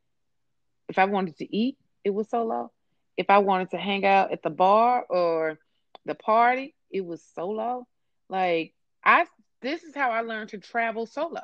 if 0.88 0.98
I 0.98 1.04
wanted 1.06 1.37
to 1.38 1.56
eat, 1.56 1.76
it 2.04 2.10
was 2.10 2.28
solo. 2.30 2.72
If 3.16 3.30
I 3.30 3.38
wanted 3.38 3.70
to 3.70 3.78
hang 3.78 4.04
out 4.04 4.32
at 4.32 4.42
the 4.42 4.50
bar 4.50 5.04
or 5.08 5.58
the 6.04 6.14
party, 6.14 6.74
it 6.90 7.04
was 7.04 7.22
solo. 7.34 7.86
Like 8.28 8.74
I 9.04 9.26
this 9.62 9.82
is 9.84 9.94
how 9.94 10.10
I 10.10 10.22
learned 10.22 10.50
to 10.50 10.58
travel 10.58 11.06
solo. 11.06 11.42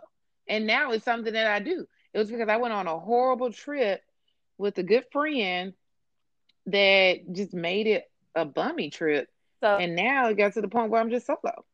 And 0.48 0.66
now 0.66 0.92
it's 0.92 1.04
something 1.04 1.32
that 1.34 1.46
I 1.46 1.60
do. 1.60 1.86
It 2.12 2.18
was 2.18 2.30
because 2.30 2.48
I 2.48 2.56
went 2.56 2.74
on 2.74 2.86
a 2.86 2.98
horrible 2.98 3.52
trip 3.52 4.02
with 4.58 4.78
a 4.78 4.82
good 4.82 5.04
friend 5.12 5.74
that 6.66 7.32
just 7.32 7.54
made 7.54 7.86
it 7.86 8.04
a 8.34 8.44
bummy 8.44 8.90
trip. 8.90 9.28
So, 9.60 9.78
And 9.78 9.96
now 9.96 10.28
it 10.28 10.36
got 10.36 10.54
to 10.54 10.60
the 10.62 10.68
point 10.68 10.90
where 10.90 11.00
I'm 11.00 11.10
just 11.10 11.26
solo. 11.26 11.64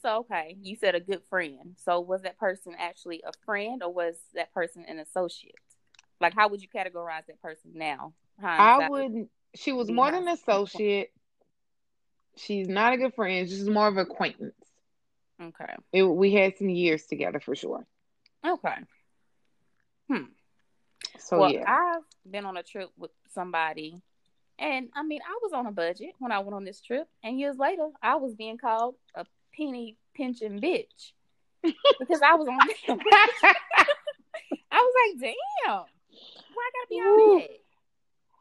so 0.00 0.18
okay, 0.20 0.56
you 0.62 0.76
said 0.76 0.94
a 0.94 1.00
good 1.00 1.22
friend. 1.28 1.76
So, 1.76 2.00
was 2.00 2.22
that 2.22 2.38
person 2.38 2.74
actually 2.78 3.22
a 3.26 3.32
friend, 3.44 3.82
or 3.82 3.92
was 3.92 4.16
that 4.34 4.52
person 4.52 4.84
an 4.86 4.98
associate? 4.98 5.54
Like, 6.20 6.34
how 6.34 6.48
would 6.48 6.62
you 6.62 6.68
categorize 6.68 7.26
that 7.26 7.40
person 7.42 7.72
now? 7.74 8.12
I 8.42 8.88
wouldn't 8.88 9.30
she 9.54 9.72
was 9.72 9.90
more 9.90 10.10
than 10.10 10.28
an 10.28 10.34
associate. 10.34 11.12
She's 12.36 12.68
not 12.68 12.92
a 12.92 12.96
good 12.96 13.14
friend, 13.14 13.48
she's 13.48 13.68
more 13.68 13.86
of 13.86 13.96
an 13.96 14.00
acquaintance. 14.02 14.54
Okay. 15.40 15.74
It, 15.92 16.02
we 16.02 16.32
had 16.32 16.56
some 16.58 16.68
years 16.68 17.04
together 17.06 17.40
for 17.40 17.54
sure. 17.54 17.86
Okay. 18.44 18.74
Hmm. 20.10 20.24
So 21.18 21.38
well, 21.38 21.52
yeah. 21.52 21.64
I've 21.66 22.02
been 22.30 22.44
on 22.44 22.56
a 22.56 22.62
trip 22.62 22.90
with 22.98 23.12
somebody, 23.32 24.02
and 24.58 24.88
I 24.94 25.02
mean, 25.02 25.20
I 25.22 25.38
was 25.42 25.52
on 25.52 25.66
a 25.66 25.72
budget 25.72 26.14
when 26.18 26.32
I 26.32 26.40
went 26.40 26.54
on 26.54 26.64
this 26.64 26.80
trip, 26.80 27.08
and 27.22 27.38
years 27.38 27.56
later, 27.56 27.88
I 28.02 28.16
was 28.16 28.34
being 28.34 28.58
called 28.58 28.96
a 29.14 29.24
penny 29.56 29.96
pinching 30.14 30.60
bitch 30.60 31.12
because 31.62 32.20
I 32.20 32.34
was 32.34 32.48
on. 32.48 32.58
Budget. 32.58 33.04
I 34.70 34.76
was 34.76 34.94
like, 35.20 35.32
damn, 35.64 35.84
why 36.54 36.62
I 36.66 36.70
gotta 36.74 36.88
be 36.90 37.00
all 37.00 37.38
that? 37.38 37.48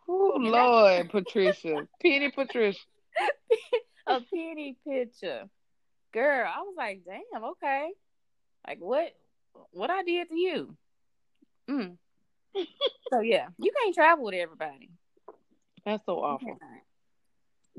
Oh 0.08 0.38
Lord, 0.40 1.10
Patricia. 1.12 1.88
Penny 2.02 2.32
Patricia. 2.32 2.80
a 4.08 4.20
penny 4.34 4.78
picture, 4.88 5.50
girl. 6.14 6.48
I 6.48 6.62
was 6.62 6.76
like, 6.78 7.02
damn, 7.06 7.44
okay, 7.44 7.90
like 8.68 8.80
what? 8.80 9.14
What 9.72 9.90
I 9.90 10.04
did 10.04 10.30
to 10.30 10.36
you? 10.36 10.76
Mm. 11.70 11.98
so 13.12 13.20
yeah, 13.22 13.48
you 13.58 13.72
can't 13.72 13.96
travel 13.96 14.26
with 14.26 14.36
everybody. 14.36 14.90
That's 15.86 16.06
so 16.06 16.20
awful. 16.20 16.58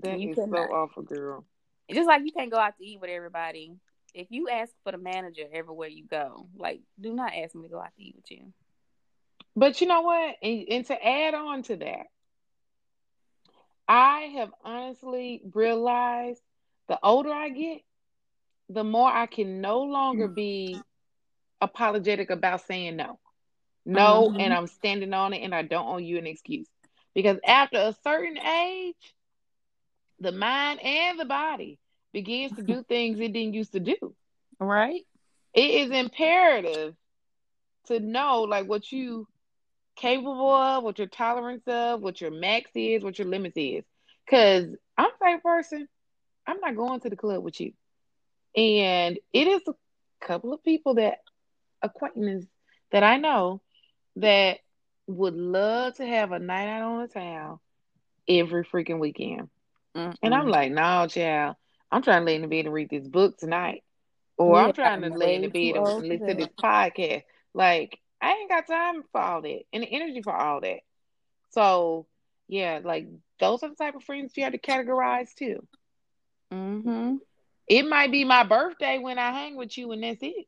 That 0.02 0.18
You 0.18 0.30
is 0.30 0.36
so 0.36 0.44
awful, 0.44 1.02
girl. 1.02 1.44
Just 1.90 2.08
like 2.08 2.22
you 2.24 2.32
can't 2.32 2.50
go 2.50 2.58
out 2.58 2.76
to 2.78 2.84
eat 2.84 3.00
with 3.00 3.10
everybody. 3.10 3.76
If 4.14 4.28
you 4.30 4.48
ask 4.48 4.72
for 4.84 4.92
the 4.92 4.98
manager 4.98 5.42
everywhere 5.52 5.88
you 5.88 6.06
go, 6.06 6.48
like 6.56 6.80
do 7.00 7.12
not 7.12 7.32
ask 7.34 7.54
me 7.54 7.62
to 7.64 7.68
go 7.68 7.80
out 7.80 7.92
to 7.96 8.02
eat 8.02 8.14
with 8.16 8.30
you. 8.30 8.52
But 9.56 9.80
you 9.80 9.86
know 9.86 10.02
what? 10.02 10.36
And, 10.42 10.64
and 10.70 10.86
to 10.86 11.06
add 11.06 11.34
on 11.34 11.62
to 11.64 11.76
that, 11.76 12.06
I 13.88 14.20
have 14.36 14.52
honestly 14.64 15.42
realized 15.52 16.42
the 16.88 16.98
older 17.02 17.32
I 17.32 17.48
get, 17.50 17.82
the 18.68 18.84
more 18.84 19.10
I 19.10 19.26
can 19.26 19.60
no 19.60 19.82
longer 19.82 20.28
be 20.28 20.84
apologetic 21.60 22.30
about 22.30 22.60
saying 22.62 22.96
no. 22.96 23.18
No, 23.84 24.32
Mhm. 24.32 24.38
and 24.38 24.52
I'm 24.52 24.66
standing 24.66 25.12
on 25.14 25.32
it 25.32 25.42
and 25.42 25.54
I 25.54 25.62
don't 25.62 25.86
owe 25.88 25.98
you 25.98 26.18
an 26.18 26.26
excuse. 26.26 26.68
Because 27.14 27.38
after 27.46 27.78
a 27.78 27.92
certain 28.04 28.38
age, 28.38 29.14
the 30.20 30.32
mind 30.32 30.80
and 30.82 31.18
the 31.18 31.24
body 31.24 31.78
begins 32.12 32.52
to 32.54 32.62
do 32.62 32.82
things 32.84 33.18
it 33.20 33.32
didn't 33.32 33.54
used 33.54 33.72
to 33.72 33.80
do. 33.80 34.14
Right? 34.60 35.06
It 35.54 35.70
is 35.70 35.90
imperative 35.90 36.94
to 37.86 38.00
know 38.00 38.42
like 38.42 38.68
what 38.68 38.90
you 38.90 39.26
capable 39.96 40.50
of, 40.50 40.82
what 40.82 40.98
your 40.98 41.06
tolerance 41.06 41.62
of, 41.66 42.00
what 42.00 42.20
your 42.20 42.30
max 42.30 42.70
is, 42.74 43.02
what 43.02 43.18
your 43.18 43.28
limits 43.28 43.56
is. 43.56 43.84
Cause 44.28 44.64
I'm 44.96 45.10
the 45.20 45.24
type 45.24 45.42
person, 45.42 45.88
I'm 46.46 46.60
not 46.60 46.76
going 46.76 47.00
to 47.00 47.10
the 47.10 47.16
club 47.16 47.42
with 47.42 47.60
you. 47.60 47.72
And 48.56 49.18
it 49.32 49.48
is 49.48 49.62
a 49.68 49.74
couple 50.24 50.52
of 50.52 50.62
people 50.62 50.94
that 50.94 51.18
acquaintances 51.82 52.48
that 52.92 53.02
I 53.02 53.16
know 53.16 53.60
that 54.16 54.58
would 55.06 55.34
love 55.34 55.96
to 55.96 56.06
have 56.06 56.32
a 56.32 56.38
night 56.38 56.68
out 56.68 56.82
on 56.82 57.02
the 57.02 57.08
town 57.08 57.58
every 58.28 58.64
freaking 58.64 58.98
weekend. 58.98 59.48
Mm-mm. 59.96 60.14
And 60.22 60.34
I'm 60.34 60.48
like, 60.48 60.72
no, 60.72 61.06
child. 61.06 61.56
I'm 61.90 62.02
trying 62.02 62.22
to 62.22 62.26
lay 62.26 62.36
in 62.36 62.42
the 62.42 62.48
bed 62.48 62.64
and 62.64 62.74
read 62.74 62.90
this 62.90 63.06
book 63.06 63.36
tonight. 63.38 63.82
Or 64.36 64.56
yeah, 64.56 64.64
I'm 64.64 64.72
trying 64.72 65.02
to 65.02 65.10
lay 65.10 65.36
in 65.36 65.42
the 65.42 65.48
bed 65.48 65.76
and 65.76 66.02
listen 66.02 66.26
to 66.26 66.34
this 66.34 66.48
podcast. 66.60 67.22
Like, 67.54 67.98
I 68.20 68.32
ain't 68.32 68.50
got 68.50 68.66
time 68.66 69.02
for 69.12 69.20
all 69.20 69.42
that 69.42 69.62
and 69.72 69.82
the 69.82 69.86
energy 69.86 70.22
for 70.22 70.34
all 70.34 70.60
that. 70.60 70.80
So, 71.50 72.06
yeah, 72.48 72.80
like 72.82 73.06
those 73.38 73.62
are 73.62 73.68
the 73.68 73.76
type 73.76 73.94
of 73.94 74.02
friends 74.02 74.32
you 74.36 74.44
have 74.44 74.52
to 74.52 74.58
categorize 74.58 75.34
too. 75.34 75.66
Mm-hmm. 76.52 77.16
It 77.68 77.88
might 77.88 78.12
be 78.12 78.24
my 78.24 78.44
birthday 78.44 78.98
when 78.98 79.18
I 79.18 79.30
hang 79.30 79.56
with 79.56 79.76
you, 79.78 79.92
and 79.92 80.02
that's 80.02 80.22
it. 80.22 80.46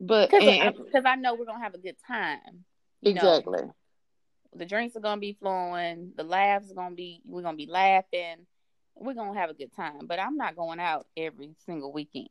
But 0.00 0.30
because 0.30 0.44
I, 1.04 1.10
I, 1.10 1.16
know 1.16 1.34
we're 1.34 1.44
gonna 1.44 1.62
have 1.62 1.74
a 1.74 1.78
good 1.78 1.96
time. 2.06 2.64
Exactly. 3.02 3.62
Know, 3.62 3.74
the 4.54 4.64
drinks 4.64 4.96
are 4.96 5.00
gonna 5.00 5.20
be 5.20 5.36
flowing. 5.38 6.12
The 6.16 6.24
laughs 6.24 6.70
are 6.70 6.74
gonna 6.74 6.94
be. 6.94 7.20
We're 7.24 7.42
gonna 7.42 7.56
be 7.56 7.66
laughing. 7.66 8.46
We're 8.94 9.14
gonna 9.14 9.38
have 9.38 9.50
a 9.50 9.54
good 9.54 9.74
time. 9.74 10.06
But 10.06 10.18
I'm 10.18 10.36
not 10.36 10.56
going 10.56 10.80
out 10.80 11.06
every 11.16 11.54
single 11.66 11.92
weekend. 11.92 12.28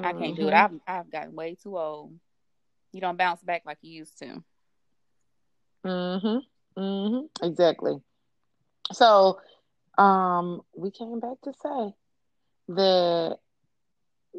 Mm-hmm. 0.00 0.06
I 0.06 0.12
can't 0.12 0.36
do 0.36 0.48
it. 0.48 0.52
Mm-hmm. 0.52 0.76
I've 0.86 1.00
I've 1.00 1.10
gotten 1.10 1.34
way 1.34 1.56
too 1.60 1.76
old. 1.76 2.14
You 2.96 3.02
don't 3.02 3.18
bounce 3.18 3.44
back 3.44 3.62
like 3.66 3.78
you 3.82 3.92
used 3.92 4.18
to. 4.20 4.42
Mhm. 5.84 6.42
Mhm. 6.76 7.28
Exactly. 7.42 8.02
So, 8.92 9.40
um, 9.98 10.62
we 10.76 10.90
came 10.90 11.20
back 11.20 11.40
to 11.42 11.52
say 11.52 11.94
that 12.68 13.38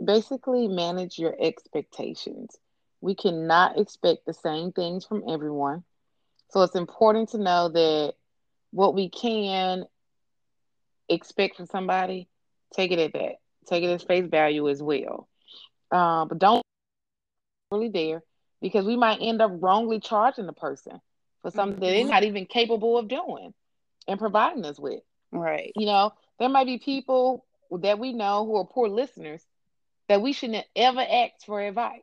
basically 0.03 0.67
manage 0.67 1.17
your 1.19 1.35
expectations. 1.39 2.57
We 3.01 3.15
cannot 3.15 3.77
expect 3.79 4.25
the 4.25 4.33
same 4.33 4.71
things 4.71 5.05
from 5.05 5.23
everyone. 5.29 5.83
So 6.49 6.61
it's 6.63 6.75
important 6.75 7.29
to 7.29 7.37
know 7.37 7.69
that 7.69 8.15
what 8.71 8.95
we 8.95 9.09
can 9.09 9.85
expect 11.09 11.55
from 11.57 11.65
somebody, 11.65 12.27
take 12.73 12.91
it 12.91 12.99
at 12.99 13.13
that. 13.13 13.35
Take 13.67 13.83
it 13.83 13.89
as 13.89 14.03
face 14.03 14.27
value 14.27 14.69
as 14.69 14.81
well. 14.81 15.27
Uh, 15.91 16.25
but 16.25 16.39
don't 16.39 16.63
really 17.71 17.89
there 17.89 18.23
because 18.61 18.85
we 18.85 18.95
might 18.95 19.19
end 19.21 19.41
up 19.41 19.51
wrongly 19.55 19.99
charging 19.99 20.45
the 20.45 20.53
person 20.53 20.99
for 21.41 21.51
something 21.51 21.75
mm-hmm. 21.75 21.85
that 21.85 21.91
they're 21.91 22.05
not 22.05 22.23
even 22.23 22.45
capable 22.45 22.97
of 22.97 23.07
doing 23.07 23.53
and 24.07 24.19
providing 24.19 24.65
us 24.65 24.79
with. 24.79 25.01
Right. 25.31 25.71
You 25.75 25.85
know, 25.85 26.13
there 26.39 26.49
might 26.49 26.65
be 26.65 26.77
people 26.77 27.45
that 27.71 27.99
we 27.99 28.13
know 28.13 28.45
who 28.45 28.57
are 28.57 28.65
poor 28.65 28.87
listeners 28.87 29.43
that 30.07 30.21
we 30.21 30.33
shouldn't 30.33 30.65
ever 30.75 31.01
ask 31.01 31.45
for 31.45 31.61
advice. 31.61 32.01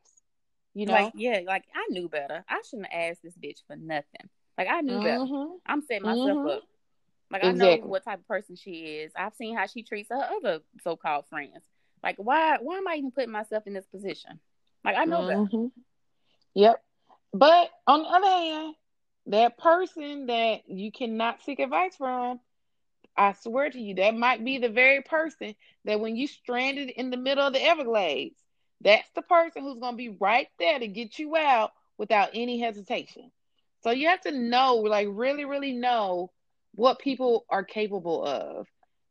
You 0.74 0.86
know? 0.86 0.92
Like, 0.92 1.12
yeah, 1.16 1.40
like 1.46 1.64
I 1.74 1.86
knew 1.90 2.08
better. 2.08 2.44
I 2.48 2.60
shouldn't 2.68 2.92
have 2.92 3.10
asked 3.10 3.22
this 3.22 3.36
bitch 3.36 3.60
for 3.66 3.76
nothing. 3.76 4.28
Like 4.58 4.68
I 4.68 4.80
knew 4.82 4.94
mm-hmm. 4.94 5.04
better. 5.04 5.48
I'm 5.66 5.82
setting 5.82 6.02
myself 6.02 6.28
mm-hmm. 6.28 6.48
up. 6.48 6.62
Like 7.30 7.44
exactly. 7.44 7.72
I 7.72 7.76
know 7.76 7.86
what 7.86 8.04
type 8.04 8.20
of 8.20 8.28
person 8.28 8.56
she 8.56 8.70
is. 8.70 9.12
I've 9.16 9.34
seen 9.34 9.56
how 9.56 9.66
she 9.66 9.82
treats 9.82 10.10
her 10.10 10.20
other 10.36 10.60
so 10.82 10.96
called 10.96 11.26
friends. 11.28 11.62
Like 12.02 12.16
why 12.18 12.58
why 12.60 12.76
am 12.76 12.86
I 12.86 12.96
even 12.96 13.10
putting 13.10 13.32
myself 13.32 13.66
in 13.66 13.72
this 13.72 13.86
position? 13.86 14.38
Like 14.84 14.96
I 14.96 15.04
know 15.04 15.20
mm-hmm. 15.22 15.44
better. 15.44 15.68
Yep. 16.54 16.82
But 17.32 17.70
on 17.86 18.02
the 18.02 18.08
other 18.08 18.26
hand, 18.26 18.74
that 19.26 19.58
person 19.58 20.26
that 20.26 20.68
you 20.68 20.92
cannot 20.92 21.42
seek 21.42 21.58
advice 21.58 21.96
from, 21.96 22.40
I 23.16 23.32
swear 23.32 23.70
to 23.70 23.80
you, 23.80 23.94
that 23.96 24.16
might 24.16 24.44
be 24.44 24.58
the 24.58 24.68
very 24.68 25.02
person 25.02 25.54
that 25.84 26.00
when 26.00 26.16
you 26.16 26.26
stranded 26.26 26.90
in 26.90 27.10
the 27.10 27.16
middle 27.16 27.46
of 27.46 27.52
the 27.52 27.64
Everglades, 27.64 28.36
that's 28.80 29.08
the 29.14 29.22
person 29.22 29.62
who's 29.62 29.78
going 29.78 29.94
to 29.94 29.96
be 29.96 30.16
right 30.20 30.48
there 30.58 30.78
to 30.78 30.86
get 30.86 31.18
you 31.18 31.36
out 31.36 31.72
without 31.96 32.30
any 32.34 32.60
hesitation. 32.60 33.30
So 33.82 33.90
you 33.90 34.08
have 34.08 34.20
to 34.22 34.32
know, 34.32 34.76
like, 34.76 35.08
really, 35.10 35.44
really 35.44 35.72
know 35.72 36.30
what 36.74 36.98
people 36.98 37.44
are 37.48 37.64
capable 37.64 38.24
of 38.24 38.66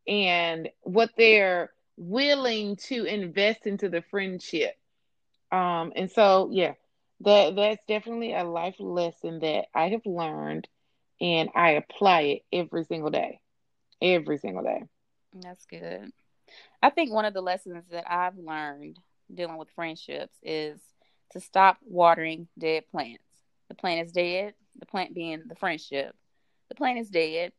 and 0.06 0.68
what 0.82 1.10
they're 1.16 1.70
willing 1.96 2.76
to 2.76 3.04
invest 3.04 3.66
into 3.66 3.88
the 3.88 4.02
friendship. 4.02 4.76
Um, 5.50 5.92
and 5.96 6.10
so, 6.10 6.50
yeah, 6.52 6.74
that 7.24 7.56
that's 7.56 7.84
definitely 7.86 8.34
a 8.34 8.44
life 8.44 8.76
lesson 8.78 9.40
that 9.40 9.66
I 9.74 9.88
have 9.90 10.06
learned, 10.06 10.68
and 11.20 11.48
I 11.54 11.70
apply 11.72 12.20
it 12.22 12.42
every 12.52 12.84
single 12.84 13.10
day, 13.10 13.40
every 14.00 14.38
single 14.38 14.62
day. 14.62 14.82
That's 15.34 15.66
good. 15.66 16.12
I 16.82 16.90
think 16.90 17.12
one 17.12 17.24
of 17.24 17.34
the 17.34 17.40
lessons 17.40 17.84
that 17.90 18.04
I've 18.10 18.36
learned 18.36 18.98
dealing 19.32 19.56
with 19.56 19.70
friendships 19.70 20.34
is 20.42 20.78
to 21.30 21.40
stop 21.40 21.78
watering 21.82 22.48
dead 22.58 22.84
plants. 22.90 23.24
The 23.68 23.74
plant 23.74 24.06
is 24.06 24.12
dead. 24.12 24.54
The 24.78 24.86
plant 24.86 25.14
being 25.14 25.42
the 25.48 25.54
friendship. 25.54 26.14
The 26.68 26.74
plant 26.74 26.98
is 26.98 27.08
dead. 27.08 27.52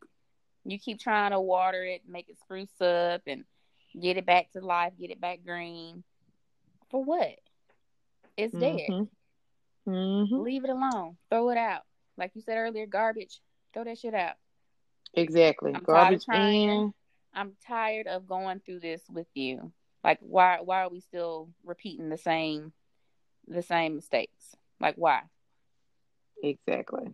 You 0.63 0.79
keep 0.79 0.99
trying 0.99 1.31
to 1.31 1.39
water 1.39 1.83
it, 1.83 2.01
make 2.07 2.29
it 2.29 2.39
spruce 2.39 2.81
up, 2.81 3.21
and 3.27 3.45
get 3.99 4.17
it 4.17 4.25
back 4.25 4.51
to 4.51 4.61
life, 4.61 4.93
get 4.99 5.11
it 5.11 5.21
back 5.21 5.39
green. 5.45 6.03
For 6.89 7.03
what? 7.03 7.35
It's 8.37 8.53
dead. 8.53 8.89
Mm-hmm. 8.89 9.03
Mm-hmm. 9.87 10.39
Leave 10.41 10.63
it 10.63 10.69
alone. 10.69 11.17
Throw 11.29 11.49
it 11.49 11.57
out. 11.57 11.81
Like 12.17 12.31
you 12.33 12.41
said 12.41 12.57
earlier, 12.57 12.85
garbage. 12.85 13.39
Throw 13.73 13.83
that 13.83 13.97
shit 13.97 14.13
out. 14.13 14.35
Exactly. 15.13 15.73
I'm 15.73 15.83
garbage 15.83 16.25
in. 16.31 16.93
I'm 17.33 17.53
tired 17.67 18.07
of 18.07 18.27
going 18.27 18.61
through 18.61 18.79
this 18.79 19.01
with 19.09 19.27
you. 19.33 19.71
Like 20.03 20.19
why 20.21 20.59
why 20.63 20.83
are 20.83 20.89
we 20.89 21.01
still 21.01 21.49
repeating 21.63 22.09
the 22.09 22.17
same 22.17 22.71
the 23.47 23.61
same 23.61 23.95
mistakes? 23.95 24.55
Like 24.79 24.95
why? 24.95 25.21
Exactly. 26.43 27.13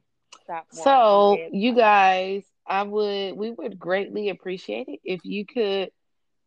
so 0.72 1.38
you 1.52 1.74
guys, 1.74 2.44
I 2.68 2.84
would 2.84 3.36
we 3.36 3.52
would 3.52 3.80
greatly 3.80 4.30
appreciate 4.30 4.88
it 4.88 5.00
if 5.04 5.22
you 5.24 5.46
could 5.46 5.90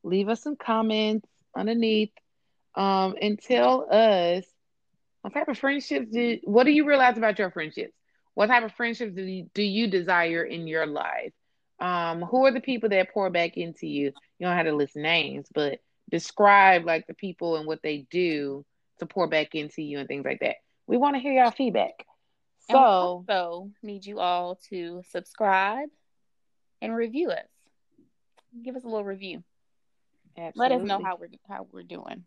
leave 0.03 0.29
us 0.29 0.43
some 0.43 0.57
comments 0.57 1.27
underneath 1.57 2.11
um 2.75 3.15
and 3.21 3.39
tell 3.41 3.87
us 3.91 4.45
what 5.25 5.33
type 5.33 5.49
of 5.49 5.57
friendships 5.57 6.11
do 6.13 6.39
what 6.45 6.65
do 6.65 6.71
you 6.71 6.87
realize 6.87 7.17
about 7.17 7.39
your 7.39 7.51
friendships? 7.51 7.95
What 8.35 8.49
type 8.49 8.63
of 8.63 8.73
friendships 8.73 9.15
do 9.15 9.23
you, 9.23 9.49
do 9.55 9.63
you 9.63 9.87
desire 9.87 10.45
in 10.45 10.67
your 10.67 10.85
life? 10.85 11.33
Um, 11.81 12.21
who 12.21 12.45
are 12.45 12.53
the 12.53 12.61
people 12.61 12.91
that 12.91 13.11
pour 13.11 13.31
back 13.31 13.57
into 13.57 13.87
you? 13.87 14.13
You 14.39 14.47
don't 14.47 14.55
have 14.55 14.67
to 14.67 14.77
list 14.77 14.97
names, 14.97 15.47
but 15.55 15.79
describe 16.11 16.85
like 16.85 17.07
the 17.07 17.15
people 17.15 17.57
and 17.57 17.67
what 17.67 17.81
they 17.83 18.07
do 18.11 18.67
to 18.99 19.07
pour 19.07 19.27
back 19.27 19.55
into 19.55 19.81
you 19.81 19.99
and 19.99 20.07
things 20.07 20.27
like 20.27 20.41
that. 20.41 20.57
We 20.87 20.99
want 20.99 21.17
to 21.17 21.21
hear 21.21 21.33
y'all 21.33 21.51
feedback. 21.51 22.05
So, 22.71 23.25
so 23.27 23.71
need 23.83 24.05
you 24.05 24.21
all 24.21 24.59
to 24.69 25.01
subscribe 25.09 25.89
and 26.83 26.95
review 26.95 27.31
us. 27.31 27.49
Give 28.63 28.77
us 28.77 28.85
a 28.85 28.89
little 28.89 29.05
review. 29.05 29.43
Absolutely. 30.37 30.77
Let 30.77 30.83
us 30.83 30.87
know 30.87 31.03
how 31.03 31.17
we're 31.17 31.31
how 31.49 31.67
we're 31.73 31.83
doing. 31.83 32.25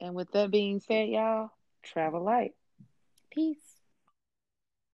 And 0.00 0.14
with 0.14 0.32
that 0.32 0.50
being 0.50 0.80
said, 0.80 1.10
y'all, 1.10 1.50
travel 1.82 2.22
light. 2.22 2.54
Peace. 3.30 3.77